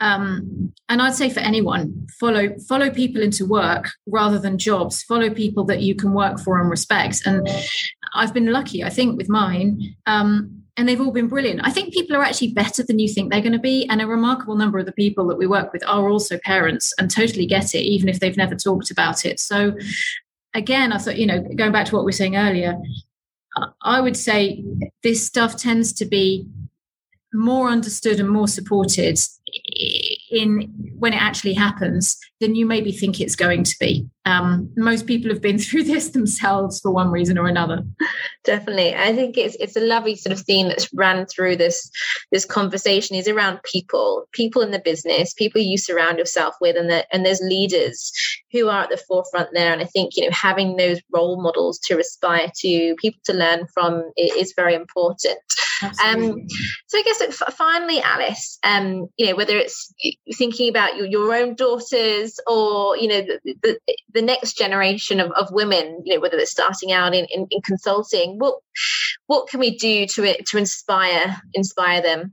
um, 0.00 0.72
and 0.88 1.02
I'd 1.02 1.14
say 1.14 1.28
for 1.28 1.40
anyone, 1.40 2.06
follow 2.18 2.56
follow 2.66 2.90
people 2.90 3.20
into 3.20 3.44
work 3.44 3.90
rather 4.06 4.38
than 4.38 4.56
jobs. 4.56 5.02
Follow 5.02 5.28
people 5.28 5.64
that 5.64 5.82
you 5.82 5.94
can 5.94 6.14
work 6.14 6.40
for 6.40 6.58
and 6.58 6.70
respect. 6.70 7.20
And 7.26 7.46
I've 8.14 8.32
been 8.32 8.50
lucky, 8.50 8.82
I 8.82 8.88
think, 8.88 9.18
with 9.18 9.28
mine. 9.28 9.94
Um, 10.06 10.59
and 10.80 10.88
they've 10.88 11.00
all 11.00 11.10
been 11.10 11.28
brilliant. 11.28 11.60
I 11.62 11.70
think 11.70 11.92
people 11.92 12.16
are 12.16 12.24
actually 12.24 12.52
better 12.52 12.82
than 12.82 12.98
you 12.98 13.06
think 13.06 13.30
they're 13.30 13.42
going 13.42 13.52
to 13.52 13.58
be. 13.58 13.86
And 13.90 14.00
a 14.00 14.06
remarkable 14.06 14.56
number 14.56 14.78
of 14.78 14.86
the 14.86 14.92
people 14.92 15.26
that 15.26 15.36
we 15.36 15.46
work 15.46 15.74
with 15.74 15.86
are 15.86 16.08
also 16.08 16.38
parents 16.38 16.94
and 16.96 17.10
totally 17.10 17.44
get 17.44 17.74
it, 17.74 17.82
even 17.82 18.08
if 18.08 18.18
they've 18.18 18.34
never 18.34 18.54
talked 18.54 18.90
about 18.90 19.26
it. 19.26 19.38
So, 19.38 19.76
again, 20.54 20.90
I 20.90 20.96
thought, 20.96 21.18
you 21.18 21.26
know, 21.26 21.42
going 21.54 21.70
back 21.70 21.84
to 21.84 21.94
what 21.94 22.04
we 22.04 22.08
were 22.08 22.12
saying 22.12 22.36
earlier, 22.36 22.78
I 23.82 24.00
would 24.00 24.16
say 24.16 24.64
this 25.02 25.26
stuff 25.26 25.54
tends 25.54 25.92
to 25.92 26.06
be 26.06 26.48
more 27.34 27.68
understood 27.68 28.18
and 28.18 28.30
more 28.30 28.48
supported 28.48 29.18
in 30.30 30.72
when 30.98 31.12
it 31.12 31.20
actually 31.20 31.54
happens 31.54 32.18
than 32.40 32.54
you 32.54 32.64
maybe 32.64 32.92
think 32.92 33.20
it's 33.20 33.36
going 33.36 33.64
to 33.64 33.76
be. 33.78 34.06
Um, 34.24 34.70
most 34.76 35.06
people 35.06 35.30
have 35.30 35.42
been 35.42 35.58
through 35.58 35.84
this 35.84 36.10
themselves 36.10 36.80
for 36.80 36.90
one 36.90 37.10
reason 37.10 37.38
or 37.38 37.46
another. 37.46 37.82
Definitely, 38.44 38.94
I 38.94 39.14
think 39.14 39.36
it's 39.36 39.56
it's 39.56 39.76
a 39.76 39.80
lovely 39.80 40.16
sort 40.16 40.32
of 40.32 40.40
theme 40.40 40.68
that's 40.68 40.92
ran 40.94 41.26
through 41.26 41.56
this 41.56 41.90
this 42.30 42.44
conversation 42.44 43.16
is 43.16 43.28
around 43.28 43.62
people, 43.64 44.26
people 44.32 44.62
in 44.62 44.70
the 44.70 44.78
business, 44.78 45.34
people 45.34 45.60
you 45.60 45.76
surround 45.76 46.18
yourself 46.18 46.54
with, 46.60 46.76
and 46.76 46.88
the, 46.88 47.06
and 47.14 47.26
there's 47.26 47.40
leaders 47.40 48.12
who 48.52 48.68
are 48.68 48.82
at 48.82 48.90
the 48.90 48.96
forefront 48.96 49.50
there. 49.52 49.72
And 49.72 49.82
I 49.82 49.86
think 49.86 50.16
you 50.16 50.24
know 50.24 50.32
having 50.32 50.76
those 50.76 51.00
role 51.12 51.42
models 51.42 51.78
to 51.80 51.98
aspire 51.98 52.50
to, 52.60 52.94
people 52.98 53.20
to 53.24 53.32
learn 53.32 53.66
from, 53.74 54.10
is 54.16 54.54
very 54.56 54.74
important. 54.74 55.38
Um, 55.82 56.46
so 56.86 56.98
I 56.98 57.02
guess 57.02 57.36
finally, 57.52 58.00
Alice, 58.00 58.58
um, 58.64 59.08
you 59.16 59.26
know 59.26 59.36
whether 59.36 59.56
it's 59.56 59.92
thinking 60.34 60.68
about 60.68 60.96
your, 60.96 61.06
your 61.06 61.34
own 61.34 61.54
daughters 61.54 62.38
or 62.46 62.96
you 62.96 63.08
know 63.08 63.22
the, 63.22 63.54
the, 63.62 63.78
the 64.12 64.22
next 64.22 64.56
generation 64.56 65.20
of, 65.20 65.30
of 65.32 65.52
women 65.52 66.02
you 66.04 66.14
know 66.14 66.20
whether 66.20 66.36
they're 66.36 66.46
starting 66.46 66.92
out 66.92 67.14
in, 67.14 67.26
in, 67.26 67.46
in 67.50 67.60
consulting 67.62 68.38
what 68.38 68.56
what 69.26 69.48
can 69.48 69.60
we 69.60 69.76
do 69.76 70.06
to 70.06 70.42
to 70.42 70.58
inspire 70.58 71.36
inspire 71.54 72.02
them 72.02 72.32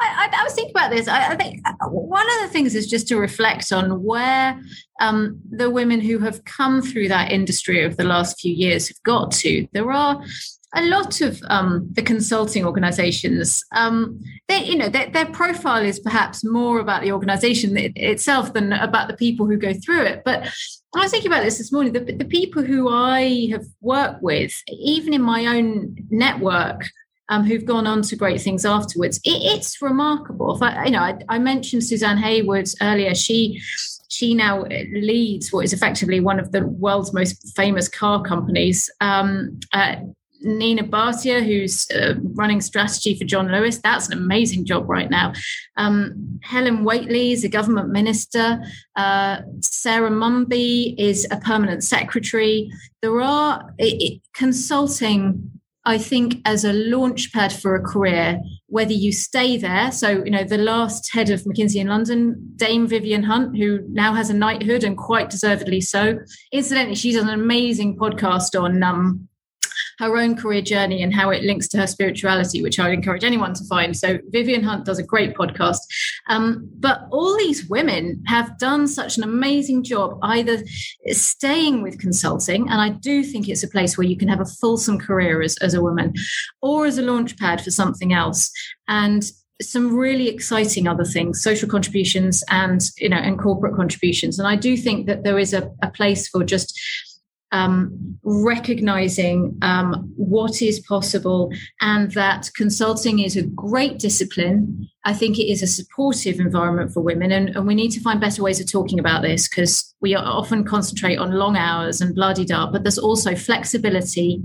I, 0.00 0.30
I, 0.32 0.42
was 0.42 0.54
thinking 0.54 0.72
about 0.72 0.90
this. 0.90 1.06
I, 1.06 1.28
I, 1.28 1.36
think 1.36 1.60
uh, 1.64 1.74
one 1.88 2.26
of 2.26 2.40
the 2.42 2.48
things 2.48 2.74
is 2.74 2.88
just 2.88 3.06
to 3.08 3.16
reflect 3.16 3.70
on 3.70 4.02
where 4.02 4.60
um, 5.00 5.40
the 5.48 5.70
women 5.70 6.00
who 6.00 6.18
have 6.18 6.44
come 6.44 6.82
through 6.82 7.06
that 7.08 7.30
industry 7.30 7.84
over 7.84 7.94
the 7.94 8.02
last 8.02 8.40
few 8.40 8.52
years 8.52 8.88
have 8.88 9.00
got 9.04 9.30
to. 9.32 9.68
There 9.72 9.92
are 9.92 10.20
a 10.74 10.82
lot 10.86 11.20
of 11.20 11.42
um, 11.48 11.88
the 11.92 12.02
consulting 12.02 12.64
organizations, 12.64 13.62
um, 13.72 14.20
they, 14.48 14.64
you 14.64 14.76
know, 14.76 14.88
their, 14.88 15.10
their, 15.10 15.26
profile 15.26 15.84
is 15.84 16.00
perhaps 16.00 16.44
more 16.44 16.78
about 16.78 17.02
the 17.02 17.12
organization 17.12 17.76
itself 17.76 18.52
than 18.54 18.72
about 18.72 19.08
the 19.08 19.16
people 19.16 19.46
who 19.46 19.56
go 19.56 19.74
through 19.74 20.02
it. 20.02 20.22
But 20.24 20.50
I 20.94 21.00
was 21.00 21.10
thinking 21.10 21.30
about 21.30 21.44
this 21.44 21.58
this 21.58 21.72
morning. 21.72 21.92
The, 21.92 22.00
the 22.00 22.24
people 22.24 22.62
who 22.62 22.88
I 22.88 23.48
have 23.50 23.64
worked 23.80 24.22
with, 24.22 24.54
even 24.68 25.12
in 25.12 25.22
my 25.22 25.46
own 25.46 25.96
network, 26.10 26.84
um, 27.28 27.44
who've 27.44 27.64
gone 27.64 27.86
on 27.86 28.02
to 28.02 28.16
great 28.16 28.40
things 28.40 28.64
afterwards. 28.64 29.18
It, 29.24 29.40
it's 29.42 29.80
remarkable. 29.80 30.54
If 30.54 30.62
I, 30.62 30.84
you 30.86 30.90
know, 30.90 31.00
I, 31.00 31.18
I 31.28 31.38
mentioned 31.38 31.84
Suzanne 31.84 32.18
Heywood 32.18 32.68
earlier. 32.80 33.14
She 33.14 33.60
she 34.08 34.34
now 34.34 34.64
leads 34.92 35.50
what 35.50 35.64
is 35.64 35.72
effectively 35.72 36.20
one 36.20 36.38
of 36.38 36.52
the 36.52 36.66
world's 36.66 37.14
most 37.14 37.56
famous 37.56 37.88
car 37.88 38.22
companies. 38.22 38.90
Um, 39.00 39.58
uh, 39.72 39.96
Nina 40.42 40.84
Bhatia, 40.84 41.44
who's 41.44 41.90
uh, 41.90 42.14
running 42.34 42.60
strategy 42.60 43.18
for 43.18 43.24
John 43.24 43.50
Lewis. 43.50 43.78
That's 43.78 44.08
an 44.08 44.12
amazing 44.12 44.64
job 44.64 44.88
right 44.88 45.10
now. 45.10 45.32
Um, 45.76 46.40
Helen 46.42 46.84
Whately 46.84 47.32
is 47.32 47.44
a 47.44 47.48
government 47.48 47.90
minister. 47.90 48.62
Uh, 48.96 49.38
Sarah 49.60 50.10
Munby 50.10 50.94
is 50.98 51.26
a 51.30 51.38
permanent 51.38 51.84
secretary. 51.84 52.70
There 53.00 53.20
are 53.20 53.72
it, 53.78 54.02
it, 54.02 54.20
consulting 54.34 55.50
I 55.84 55.98
think 55.98 56.40
as 56.44 56.64
a 56.64 56.72
launch 56.72 57.32
pad 57.32 57.52
for 57.52 57.74
a 57.74 57.82
career, 57.82 58.40
whether 58.66 58.92
you 58.92 59.10
stay 59.12 59.56
there. 59.56 59.90
So, 59.90 60.22
you 60.24 60.30
know, 60.30 60.44
the 60.44 60.58
last 60.58 61.12
head 61.12 61.28
of 61.28 61.42
McKinsey 61.42 61.80
in 61.80 61.88
London, 61.88 62.36
Dame 62.54 62.86
Vivian 62.86 63.24
Hunt, 63.24 63.56
who 63.56 63.80
now 63.88 64.14
has 64.14 64.30
a 64.30 64.34
knighthood 64.34 64.84
and 64.84 64.96
quite 64.96 65.28
deservedly 65.28 65.80
so. 65.80 66.18
Incidentally, 66.52 66.94
she's 66.94 67.16
an 67.16 67.28
amazing 67.28 67.96
podcast 67.96 68.60
on 68.60 68.80
um, 68.82 69.28
her 70.02 70.16
own 70.16 70.36
career 70.36 70.60
journey 70.60 71.02
and 71.02 71.14
how 71.14 71.30
it 71.30 71.44
links 71.44 71.68
to 71.68 71.78
her 71.78 71.86
spirituality, 71.86 72.60
which 72.60 72.78
I 72.78 72.88
would 72.88 72.94
encourage 72.94 73.22
anyone 73.22 73.54
to 73.54 73.64
find. 73.64 73.96
So 73.96 74.18
Vivian 74.30 74.64
Hunt 74.64 74.84
does 74.84 74.98
a 74.98 75.02
great 75.04 75.34
podcast. 75.34 75.78
Um, 76.28 76.68
but 76.80 77.06
all 77.12 77.36
these 77.38 77.68
women 77.68 78.22
have 78.26 78.58
done 78.58 78.88
such 78.88 79.16
an 79.16 79.22
amazing 79.22 79.84
job 79.84 80.18
either 80.22 80.58
staying 81.12 81.82
with 81.82 82.00
consulting, 82.00 82.68
and 82.68 82.80
I 82.80 82.90
do 82.90 83.22
think 83.22 83.48
it's 83.48 83.62
a 83.62 83.68
place 83.68 83.96
where 83.96 84.06
you 84.06 84.16
can 84.16 84.28
have 84.28 84.40
a 84.40 84.44
fulsome 84.44 84.98
career 84.98 85.40
as, 85.40 85.56
as 85.58 85.74
a 85.74 85.82
woman, 85.82 86.14
or 86.60 86.86
as 86.86 86.98
a 86.98 87.02
launch 87.02 87.38
pad 87.38 87.62
for 87.62 87.70
something 87.70 88.12
else. 88.12 88.50
And 88.88 89.24
some 89.60 89.96
really 89.96 90.28
exciting 90.28 90.88
other 90.88 91.04
things 91.04 91.40
social 91.40 91.68
contributions 91.68 92.42
and 92.50 92.80
you 92.98 93.08
know 93.08 93.16
and 93.16 93.38
corporate 93.38 93.76
contributions 93.76 94.36
and 94.36 94.48
i 94.48 94.56
do 94.56 94.76
think 94.76 95.06
that 95.06 95.22
there 95.22 95.38
is 95.38 95.54
a, 95.54 95.70
a 95.82 95.88
place 95.88 96.26
for 96.26 96.42
just 96.42 96.76
um, 97.52 98.18
recognizing 98.24 99.56
um, 99.62 100.10
what 100.16 100.62
is 100.62 100.80
possible 100.80 101.52
and 101.80 102.10
that 102.12 102.50
consulting 102.56 103.20
is 103.20 103.36
a 103.36 103.42
great 103.42 103.98
discipline. 103.98 104.88
I 105.04 105.12
think 105.12 105.38
it 105.38 105.50
is 105.50 105.62
a 105.62 105.66
supportive 105.66 106.40
environment 106.40 106.92
for 106.92 107.02
women, 107.02 107.30
and, 107.30 107.50
and 107.50 107.66
we 107.66 107.74
need 107.74 107.90
to 107.90 108.00
find 108.00 108.20
better 108.20 108.42
ways 108.42 108.60
of 108.60 108.70
talking 108.70 108.98
about 108.98 109.22
this 109.22 109.48
because 109.48 109.94
we 110.00 110.14
often 110.14 110.64
concentrate 110.64 111.18
on 111.18 111.32
long 111.32 111.56
hours 111.56 112.00
and 112.00 112.14
bloody 112.14 112.44
da, 112.44 112.70
but 112.70 112.84
there's 112.84 112.98
also 112.98 113.34
flexibility 113.34 114.42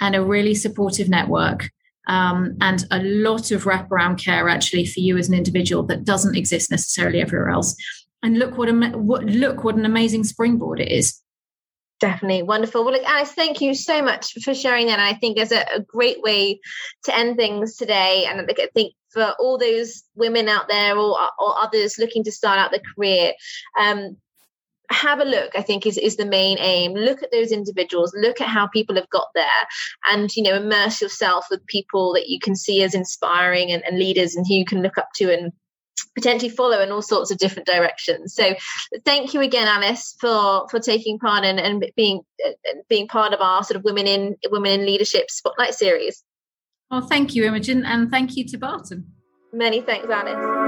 and 0.00 0.16
a 0.16 0.24
really 0.24 0.54
supportive 0.54 1.08
network. 1.08 1.70
Um, 2.08 2.56
and 2.60 2.86
a 2.92 3.02
lot 3.02 3.50
of 3.50 3.64
wraparound 3.64 4.22
care 4.24 4.48
actually 4.48 4.86
for 4.86 5.00
you 5.00 5.18
as 5.18 5.28
an 5.28 5.34
individual 5.34 5.82
that 5.86 6.04
doesn't 6.04 6.36
exist 6.36 6.70
necessarily 6.70 7.20
everywhere 7.20 7.48
else. 7.48 7.74
And 8.22 8.38
look 8.38 8.56
what 8.56 8.68
a 8.68 8.72
what, 8.96 9.24
look 9.24 9.64
what 9.64 9.74
an 9.74 9.84
amazing 9.84 10.22
springboard 10.22 10.80
it 10.80 10.90
is. 10.90 11.20
Definitely 11.98 12.42
wonderful. 12.42 12.84
Well, 12.84 12.92
look, 12.92 13.04
Alice, 13.04 13.32
thank 13.32 13.62
you 13.62 13.74
so 13.74 14.02
much 14.02 14.34
for 14.42 14.54
sharing 14.54 14.88
that. 14.88 15.00
I 15.00 15.14
think 15.14 15.36
there's 15.36 15.52
a, 15.52 15.64
a 15.74 15.80
great 15.80 16.20
way 16.20 16.60
to 17.04 17.16
end 17.16 17.36
things 17.36 17.76
today. 17.76 18.26
And 18.28 18.40
I 18.40 18.68
think 18.74 18.92
for 19.10 19.34
all 19.38 19.56
those 19.56 20.02
women 20.14 20.46
out 20.48 20.68
there 20.68 20.94
or, 20.96 21.18
or 21.38 21.58
others 21.58 21.98
looking 21.98 22.22
to 22.24 22.32
start 22.32 22.58
out 22.58 22.70
their 22.70 22.82
career, 22.94 23.32
um, 23.80 24.18
have 24.88 25.18
a 25.18 25.24
look 25.24 25.50
i 25.56 25.62
think 25.62 25.84
is, 25.84 25.98
is 25.98 26.16
the 26.16 26.24
main 26.24 26.58
aim 26.60 26.94
look 26.94 27.20
at 27.20 27.32
those 27.32 27.50
individuals 27.50 28.14
look 28.16 28.40
at 28.40 28.46
how 28.46 28.68
people 28.68 28.94
have 28.94 29.10
got 29.10 29.26
there 29.34 29.44
and 30.12 30.30
you 30.36 30.42
know 30.44 30.54
immerse 30.54 31.02
yourself 31.02 31.46
with 31.50 31.66
people 31.66 32.12
that 32.12 32.28
you 32.28 32.38
can 32.38 32.54
see 32.54 32.84
as 32.84 32.94
inspiring 32.94 33.72
and, 33.72 33.84
and 33.84 33.98
leaders 33.98 34.36
and 34.36 34.46
who 34.46 34.54
you 34.54 34.64
can 34.64 34.82
look 34.82 34.96
up 34.96 35.08
to 35.14 35.32
and 35.32 35.50
potentially 36.14 36.50
follow 36.50 36.80
in 36.80 36.90
all 36.90 37.02
sorts 37.02 37.30
of 37.30 37.38
different 37.38 37.66
directions. 37.66 38.34
So 38.34 38.54
thank 39.04 39.34
you 39.34 39.40
again, 39.40 39.68
Alice, 39.68 40.16
for 40.20 40.68
for 40.68 40.80
taking 40.80 41.18
part 41.18 41.44
in 41.44 41.58
and 41.58 41.90
being 41.96 42.22
uh, 42.44 42.50
being 42.88 43.08
part 43.08 43.32
of 43.32 43.40
our 43.40 43.62
sort 43.62 43.76
of 43.76 43.84
women 43.84 44.06
in 44.06 44.36
women 44.50 44.80
in 44.80 44.86
leadership 44.86 45.30
spotlight 45.30 45.74
series. 45.74 46.22
Well, 46.90 47.02
thank 47.02 47.34
you, 47.34 47.44
Imogen, 47.44 47.84
and 47.84 48.10
thank 48.10 48.36
you 48.36 48.46
to 48.48 48.58
Barton. 48.58 49.12
Many 49.52 49.80
thanks, 49.80 50.08
Alice. 50.08 50.65